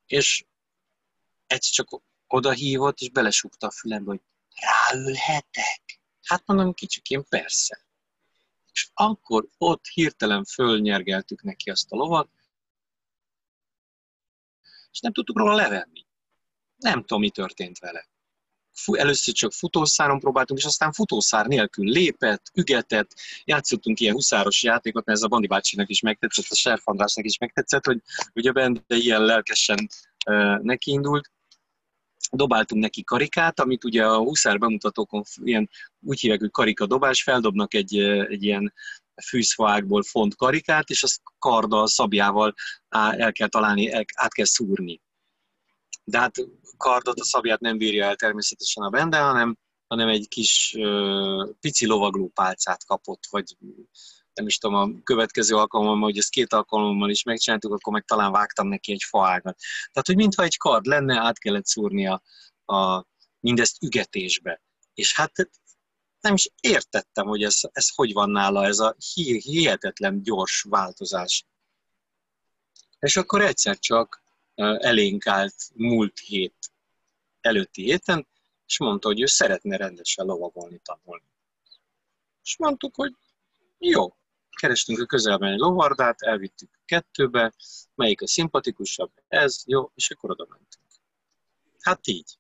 [0.06, 0.46] és
[1.48, 4.22] egyszer csak oda és belesúgta a fülembe, hogy
[4.54, 6.02] ráülhetek?
[6.24, 7.86] Hát mondom, kicsikén persze.
[8.74, 12.30] És akkor ott hirtelen fölnyergeltük neki azt a lovat,
[14.92, 16.06] és nem tudtuk róla levenni.
[16.76, 18.11] Nem tudom, mi történt vele.
[18.86, 23.12] Először csak futószáron próbáltunk, és aztán futószár nélkül lépett, ügetett,
[23.44, 27.86] játszottunk ilyen huszáros játékot, mert ez a Bandi bácsinak is megtetszett, a Serfandrásnak is megtetszett,
[27.86, 28.02] hogy
[28.34, 29.88] ugye benne ilyen lelkesen
[30.26, 31.32] uh, nekiindult,
[32.32, 35.70] dobáltunk neki karikát, amit ugye a huszár bemutatókon ilyen,
[36.00, 37.98] úgy hívják, hogy karika dobás, feldobnak egy,
[38.30, 38.74] egy ilyen
[39.28, 42.54] fűzfaákból font karikát, és azt karddal, szabjával
[42.90, 45.02] el kell találni, el, át kell szúrni.
[46.04, 46.36] De hát
[46.78, 50.78] kardot, a szabját nem bírja el természetesen a bende, hanem, hanem egy kis
[51.60, 53.58] pici lovagló pálcát kapott, vagy
[54.34, 58.32] nem is tudom, a következő alkalommal, hogy ezt két alkalommal is megcsináltuk, akkor meg talán
[58.32, 59.58] vágtam neki egy faágat.
[59.92, 62.22] Tehát, hogy mintha egy kard lenne, át kellett szúrni a,
[62.76, 63.06] a,
[63.40, 64.62] mindezt ügetésbe.
[64.94, 65.32] És hát
[66.22, 68.96] nem is értettem, hogy ez, ez hogy van nála, ez a
[69.44, 71.46] hihetetlen gyors változás.
[73.00, 74.21] És akkor egyszer csak
[74.62, 76.72] elénk állt múlt hét,
[77.42, 78.28] előtti héten,
[78.66, 81.26] és mondta, hogy ő szeretne rendesen lovagolni tanulni.
[82.44, 83.16] És mondtuk, hogy
[83.78, 84.16] jó,
[84.60, 87.54] kerestünk a közelben egy lovardát, elvittük kettőbe,
[87.96, 90.86] melyik a szimpatikusabb, ez, jó, és akkor oda mentünk.
[91.80, 92.38] Hát így.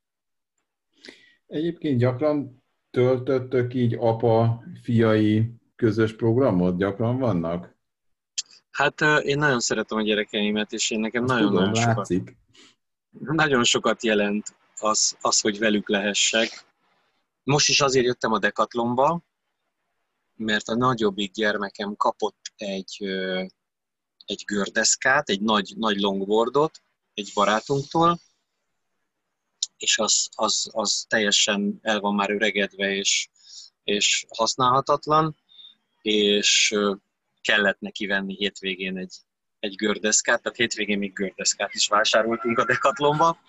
[1.48, 6.78] Egyébként gyakran töltöttök így apa-fiai közös programot?
[6.78, 7.76] Gyakran vannak?
[8.72, 12.08] Hát én nagyon szeretem a gyerekeimet, és én nekem nagyon-nagyon sokat,
[13.20, 16.66] nagyon sokat jelent az, az, hogy velük lehessek.
[17.44, 19.22] Most is azért jöttem a Decathlonba,
[20.36, 22.98] mert a nagyobbik gyermekem kapott egy,
[24.26, 26.82] egy gördeszkát, egy nagy, nagy longboardot
[27.14, 28.20] egy barátunktól,
[29.78, 33.30] és az, az, az teljesen el van már öregedve és,
[33.84, 35.36] és használhatatlan,
[36.02, 36.76] és
[37.42, 39.16] kellett neki venni hétvégén egy,
[39.60, 43.40] egy gördeszkát, tehát hétvégén még gördeszkát is vásároltunk a Decathlonba.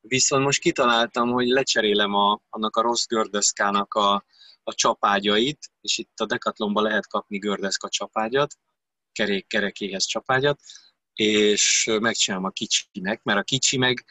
[0.00, 4.24] Viszont most kitaláltam, hogy lecserélem a, annak a rossz gördeszkának a,
[4.62, 8.54] a csapágyait, és itt a Decathlonban lehet kapni gördeszka csapágyat,
[9.12, 10.60] kerék kerekéhez csapágyat,
[11.14, 14.04] és megcsinálom a kicsinek, mert a kicsi meg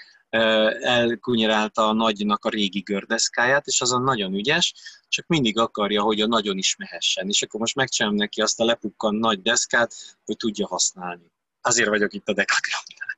[0.82, 4.74] elkunyerálta a nagynak a régi gördeszkáját, és azon nagyon ügyes,
[5.08, 7.28] csak mindig akarja, hogy a nagyon is mehessen.
[7.28, 9.94] És akkor most megcsinálom neki azt a lepukkan nagy deszkát,
[10.26, 11.32] hogy tudja használni.
[11.62, 13.18] Azért vagyok itt a Decathlonnál.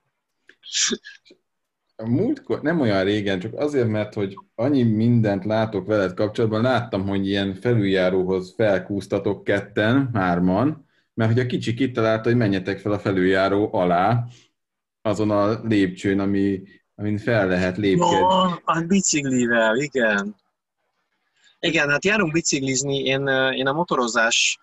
[1.96, 7.08] A múltkor, nem olyan régen, csak azért, mert hogy annyi mindent látok veled kapcsolatban, láttam,
[7.08, 13.00] hogy ilyen felüljáróhoz felkúztatok ketten, hárman, mert hogy a kicsi kitalálta, hogy menjetek fel a
[13.00, 14.26] felüljáró alá,
[15.02, 16.62] azon a lépcsőn, ami,
[16.96, 18.16] amin fel lehet lépkedni.
[18.16, 20.36] Oh, a biciklivel, igen.
[21.60, 23.04] Igen, hát járunk biciklizni.
[23.04, 24.60] Én, én a motorozás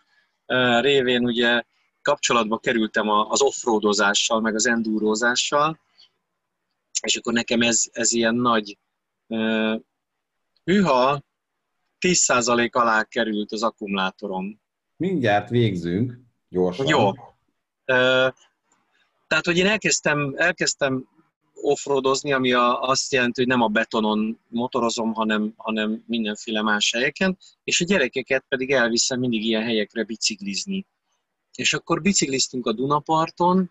[0.81, 1.63] révén ugye
[2.03, 5.81] kapcsolatba kerültem az offroadozással, meg az endurozással,
[7.03, 8.79] és akkor nekem ez, ez ilyen nagy
[9.27, 9.81] uh,
[10.65, 11.23] hűha,
[12.01, 14.61] 10% alá került az akkumulátorom.
[14.97, 16.19] Mindjárt végzünk,
[16.49, 16.87] gyorsan.
[16.87, 17.11] Jó.
[19.27, 21.09] Tehát, hogy én elkezdtem, elkezdtem
[21.63, 27.39] offroadozni, ami a, azt jelenti, hogy nem a betonon motorozom, hanem, hanem mindenféle más helyeken,
[27.65, 30.87] és a gyerekeket pedig elviszem mindig ilyen helyekre biciklizni.
[31.55, 33.71] És akkor bicikliztünk a Dunaparton,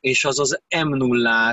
[0.00, 1.52] és az az m 0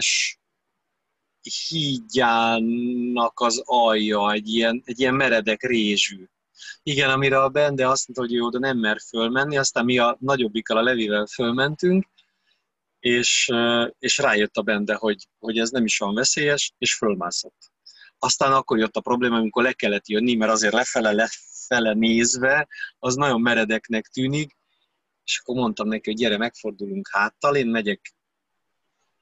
[1.67, 6.25] hídjának az alja, egy ilyen, egy ilyen meredek rézsű.
[6.83, 10.17] Igen, amire a Bende azt mondta, hogy ő oda nem mer fölmenni, aztán mi a
[10.19, 12.07] nagyobbikkal, a Levivel fölmentünk,
[13.07, 13.51] és,
[13.99, 17.71] és rájött a Bende, hogy, hogy ez nem is van veszélyes, és fölmászott.
[18.19, 22.67] Aztán akkor jött a probléma, amikor le kellett jönni, mert azért lefele, lefele nézve,
[22.99, 24.57] az nagyon meredeknek tűnik,
[25.23, 28.15] és akkor mondtam neki, hogy gyere, megfordulunk háttal, én megyek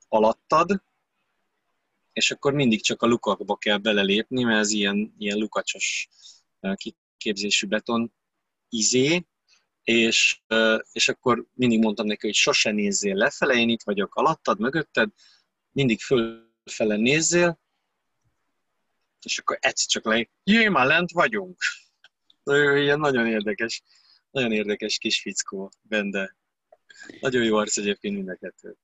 [0.07, 0.83] alattad,
[2.13, 6.09] és akkor mindig csak a lukakba kell belelépni, mert ez ilyen, ilyen lukacsos
[6.75, 8.13] kiképzésű beton
[8.69, 9.25] izé,
[9.85, 10.41] és,
[10.91, 15.09] és akkor mindig mondtam neki, hogy sose nézzél lefele, én itt vagyok alattad, mögötted,
[15.71, 17.59] mindig fölfele nézzél,
[19.21, 21.57] és akkor egyszer csak le, jé, már lent vagyunk.
[22.75, 23.83] Ilyen nagyon érdekes,
[24.31, 26.35] nagyon érdekes kis fickó, Bende.
[27.19, 28.75] Nagyon jó arc egyébként mind a kettő.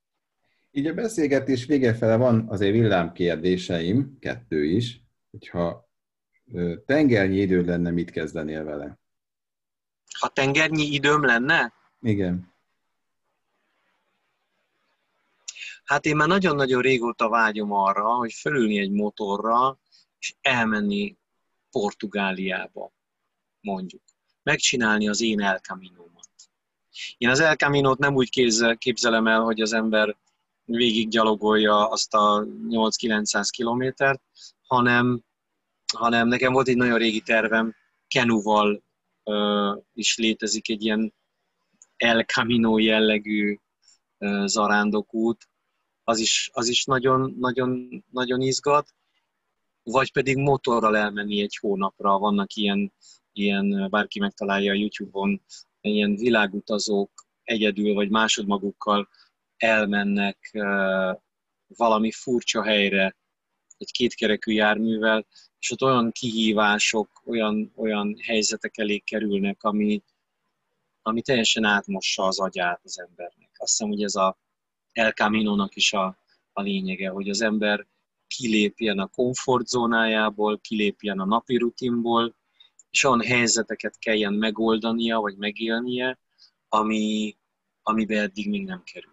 [0.70, 5.00] Így a beszélgetés vége fele van azért villámkérdéseim, kettő is,
[5.30, 5.90] hogyha
[6.86, 9.01] tengernyi idő lenne, mit kezdenél vele?
[10.18, 11.72] Ha tengernyi időm lenne?
[12.00, 12.52] Igen.
[15.84, 19.78] Hát én már nagyon-nagyon régóta vágyom arra, hogy fölülni egy motorra,
[20.18, 21.16] és elmenni
[21.70, 22.92] Portugáliába,
[23.60, 24.02] mondjuk.
[24.42, 26.30] Megcsinálni az én El Camino-mat.
[27.18, 28.30] Én az El Camino-t nem úgy
[28.78, 30.16] képzelem el, hogy az ember
[30.64, 34.22] végig gyalogolja azt a 8-900 kilométert,
[34.66, 35.24] hanem,
[35.96, 37.74] hanem nekem volt egy nagyon régi tervem,
[38.08, 38.82] Kenuval
[39.92, 41.14] is létezik egy ilyen
[41.96, 43.58] El Camino jellegű
[44.44, 45.48] zarándokút,
[46.04, 48.94] az is, az is nagyon, nagyon, nagyon izgat,
[49.82, 52.92] vagy pedig motorral elmenni egy hónapra, vannak ilyen,
[53.32, 55.42] ilyen bárki megtalálja a YouTube-on,
[55.80, 57.10] ilyen világutazók
[57.42, 59.08] egyedül vagy másodmagukkal
[59.56, 60.50] elmennek
[61.66, 63.16] valami furcsa helyre
[63.82, 65.26] egy kétkerekű járművel,
[65.58, 70.02] és ott olyan kihívások, olyan, olyan helyzetek elé kerülnek, ami,
[71.02, 73.50] ami teljesen átmossa az agyát az embernek.
[73.56, 74.38] Azt hiszem, hogy ez a
[74.92, 76.18] El Camino-nak is a,
[76.52, 77.86] a lényege, hogy az ember
[78.26, 82.34] kilépjen a komfortzónájából, kilépjen a napi rutinból,
[82.90, 86.18] és olyan helyzeteket kelljen megoldania, vagy megélnie,
[86.68, 87.36] ami,
[87.82, 89.10] amibe eddig még nem kerül.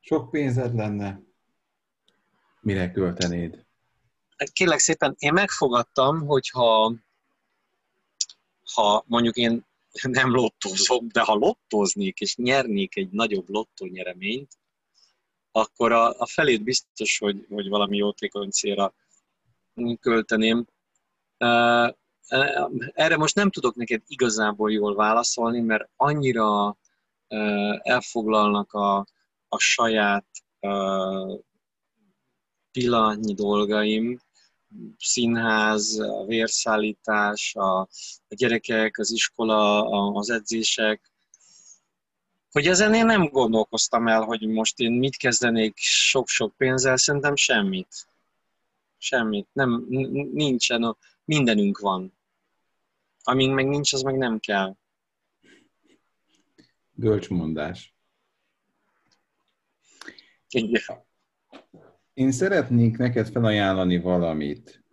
[0.00, 1.25] Sok pénzed lenne,
[2.66, 3.64] mire költenéd?
[4.52, 6.94] Kérlek szépen, én megfogadtam, hogyha
[8.74, 9.66] ha mondjuk én
[10.02, 14.58] nem lottózom, de ha lottóznék és nyernék egy nagyobb lottónyereményt,
[15.50, 18.94] akkor a, a felét biztos, hogy, hogy valami jótékony célra
[20.00, 20.66] költeném.
[22.92, 26.76] Erre most nem tudok neked igazából jól válaszolni, mert annyira
[27.82, 28.96] elfoglalnak a,
[29.48, 30.26] a saját
[32.76, 34.20] pillanatnyi dolgaim,
[34.98, 37.80] színház, a vérszállítás, a,
[38.28, 41.10] a gyerekek, az iskola, a, az edzések,
[42.50, 48.06] hogy ezen én nem gondolkoztam el, hogy most én mit kezdenék sok-sok pénzzel, szerintem semmit.
[48.98, 49.48] Semmit.
[49.52, 49.86] Nem,
[50.32, 52.12] nincsen, mindenünk van.
[53.22, 54.76] Amíg meg nincs, az meg nem kell.
[56.92, 57.94] Gölcsmondás.
[62.16, 64.84] Én szeretnék neked felajánlani valamit.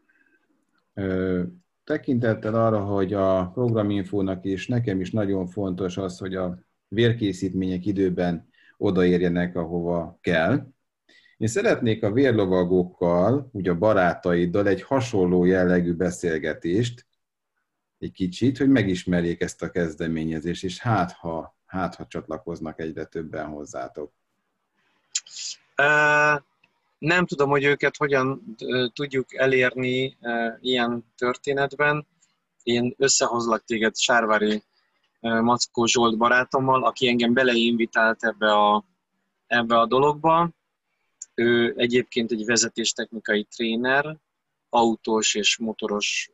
[1.83, 8.47] Tekintettel arra, hogy a programinfónak és nekem is nagyon fontos az, hogy a vérkészítmények időben
[8.77, 10.67] odaérjenek, ahova kell.
[11.37, 17.05] Én szeretnék a vérlovagókkal, ugye a barátaiddal egy hasonló jellegű beszélgetést,
[17.99, 23.45] egy kicsit, hogy megismerjék ezt a kezdeményezést, és hát ha, hát ha csatlakoznak egyre többen
[23.45, 24.13] hozzátok.
[25.77, 26.43] Uh,
[27.03, 28.55] nem tudom, hogy őket hogyan
[28.93, 30.17] tudjuk elérni
[30.59, 32.07] ilyen történetben.
[32.63, 34.63] Én összehozlak téged Sárvári
[35.19, 38.85] Mackó Zsolt barátommal, aki engem beleinvitált ebbe a,
[39.47, 40.49] ebbe a dologba.
[41.33, 44.17] Ő egyébként egy vezetéstechnikai tréner,
[44.69, 46.31] autós és motoros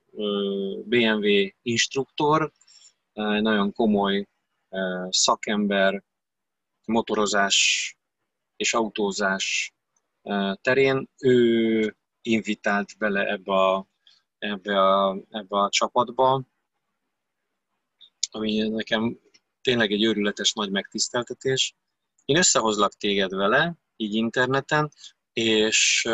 [0.84, 1.28] BMW
[1.62, 2.52] instruktor,
[3.14, 4.28] egy nagyon komoly
[5.10, 6.04] szakember
[6.86, 7.94] motorozás
[8.56, 9.74] és autózás
[10.62, 11.10] terén.
[11.18, 13.88] Ő invitált bele ebbe a,
[14.38, 16.44] ebbe a, ebbe a csapatba,
[18.32, 19.20] ami nekem
[19.62, 21.76] tényleg egy őrületes nagy megtiszteltetés.
[22.26, 24.92] Én összehozlak téged vele, így interneten,
[25.34, 26.08] és,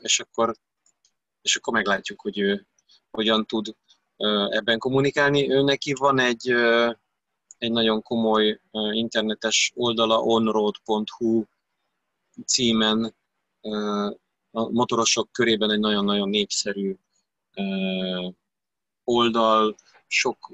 [0.00, 0.54] és, akkor,
[1.42, 2.66] és akkor meglátjuk, hogy ő
[3.10, 3.76] hogyan tud
[4.48, 5.50] ebben kommunikálni.
[5.50, 6.50] Ő neki van egy,
[7.58, 8.60] egy nagyon komoly
[8.92, 11.44] internetes oldala, onroad.hu
[12.44, 13.14] címen
[14.50, 16.96] a motorosok körében egy nagyon-nagyon népszerű
[19.04, 20.50] oldal, sok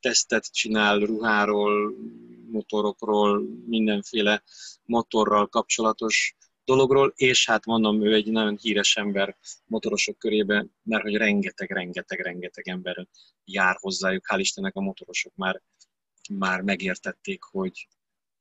[0.00, 1.94] tesztet csinál ruháról,
[2.50, 4.42] motorokról, mindenféle
[4.84, 9.36] motorral kapcsolatos dologról, és hát mondom, ő egy nagyon híres ember
[9.66, 13.08] motorosok körében, mert hogy rengeteg, rengeteg, rengeteg ember
[13.44, 14.24] jár hozzájuk.
[14.28, 15.62] Hál' Istennek a motorosok már,
[16.30, 17.88] már megértették, hogy,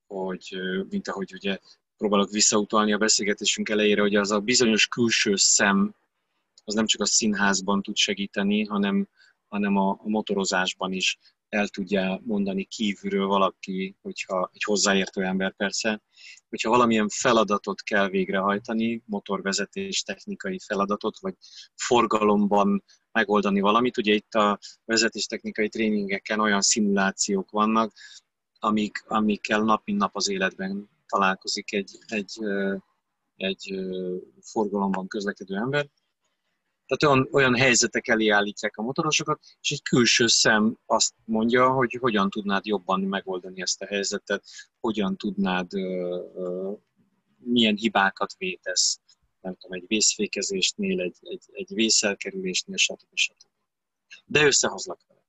[0.08, 0.60] hogy
[0.90, 1.60] mint ahogy ugye
[2.00, 5.96] próbálok visszautalni a beszélgetésünk elejére, hogy az a bizonyos külső szem,
[6.64, 9.08] az nem csak a színházban tud segíteni, hanem,
[9.48, 11.18] hanem a, motorozásban is
[11.50, 16.02] el tudja mondani kívülről valaki, hogyha egy hozzáértő ember persze,
[16.50, 21.36] hogyha valamilyen feladatot kell végrehajtani, motorvezetés technikai feladatot, vagy
[21.76, 23.98] forgalomban megoldani valamit.
[23.98, 27.94] Ugye itt a vezetéstechnikai tréningeken olyan szimulációk vannak,
[28.60, 32.40] amik, amikkel nap mint nap az életben találkozik egy, egy,
[33.36, 33.80] egy
[34.42, 35.90] forgalomban közlekedő ember.
[36.86, 41.98] Tehát olyan, olyan helyzetek elé állítják a motorosokat, és egy külső szem azt mondja, hogy
[42.00, 44.44] hogyan tudnád jobban megoldani ezt a helyzetet,
[44.80, 45.72] hogyan tudnád,
[47.38, 49.00] milyen hibákat vétesz,
[49.42, 53.08] nem tudom, egy vészfékezésnél, egy, egy, egy vészelkerülésnél, stb.
[53.14, 53.48] stb.
[54.26, 55.22] De összehozlak vele.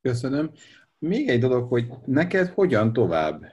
[0.00, 0.52] Köszönöm.
[0.98, 3.44] Még egy dolog, hogy neked hogyan tovább?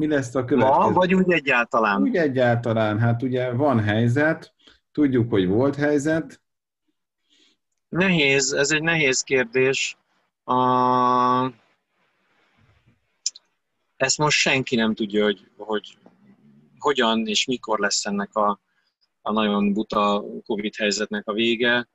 [0.00, 0.78] Mi lesz a következő?
[0.78, 2.02] Ma, vagy úgy egyáltalán?
[2.02, 2.98] Úgy egyáltalán.
[2.98, 4.54] Hát ugye van helyzet,
[4.92, 6.42] Tudjuk, hogy volt helyzet.
[7.88, 9.96] Nehéz, ez egy nehéz kérdés.
[10.44, 10.56] A...
[13.96, 15.98] Ezt most senki nem tudja, hogy, hogy
[16.78, 18.60] hogyan és mikor lesz ennek a,
[19.22, 21.88] a nagyon buta Covid helyzetnek a vége.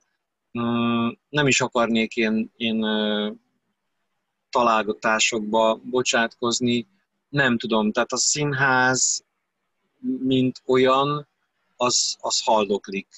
[0.58, 2.84] Mm, nem is akarnék én, én
[4.50, 6.86] találgatásokba bocsátkozni,
[7.36, 9.24] nem tudom, tehát a színház,
[10.18, 11.28] mint olyan,
[11.76, 13.08] az, az haldoklik.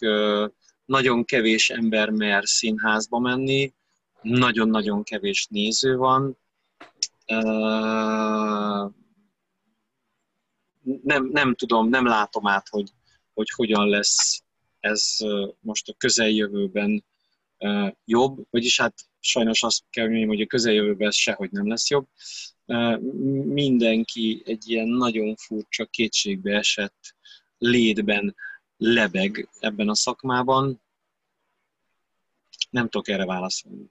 [0.85, 3.73] Nagyon kevés ember mer színházba menni,
[4.23, 6.39] nagyon-nagyon kevés néző van.
[11.03, 12.91] Nem, nem tudom, nem látom át, hogy,
[13.35, 14.43] hogy hogyan lesz
[14.81, 15.17] ez
[15.61, 17.05] most a közeljövőben
[18.05, 22.07] jobb, vagyis hát sajnos azt kell mondjam, hogy a közeljövőben ez sehogy nem lesz jobb.
[23.45, 27.15] Mindenki egy ilyen nagyon furcsa kétségbe esett
[27.59, 28.35] létben
[28.77, 30.81] lebeg ebben a szakmában.
[32.71, 33.91] Nem tudok erre válaszolni.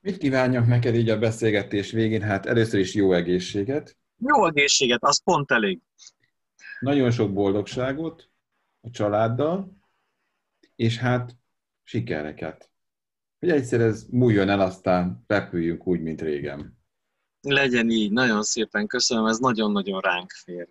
[0.00, 2.22] Mit kívánjak neked így a beszélgetés végén?
[2.22, 3.96] Hát először is jó egészséget.
[4.18, 5.80] Jó egészséget, az pont elég.
[6.80, 8.30] Nagyon sok boldogságot
[8.80, 9.76] a családdal,
[10.76, 11.36] és hát
[11.82, 12.71] sikereket.
[13.42, 16.78] Hogy egyszer ez múljon el, aztán repüljünk úgy, mint régen.
[17.40, 20.68] Legyen így, nagyon szépen köszönöm, ez nagyon-nagyon ránk fér.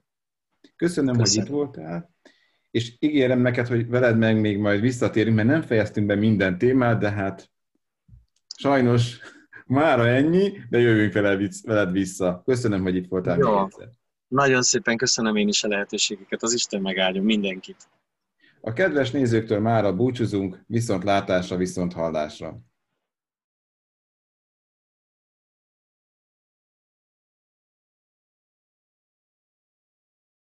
[0.76, 2.16] Köszönöm, Köszönöm, hogy itt voltál,
[2.72, 7.00] és ígérem neked, hogy veled meg még majd visszatérünk, mert nem fejeztünk be minden témát,
[7.00, 7.52] de hát
[8.56, 9.20] sajnos
[9.66, 11.14] mára ennyi, de jövünk
[11.64, 12.42] veled vissza.
[12.46, 13.68] Köszönöm, hogy itt voltál Jó.
[14.28, 17.90] Nagyon szépen köszönöm én is a lehetőségeket, az Isten megáldjon mindenkit.
[18.62, 22.62] A kedves nézőktől mára búcsúzunk, viszont látásra, viszont hallásra.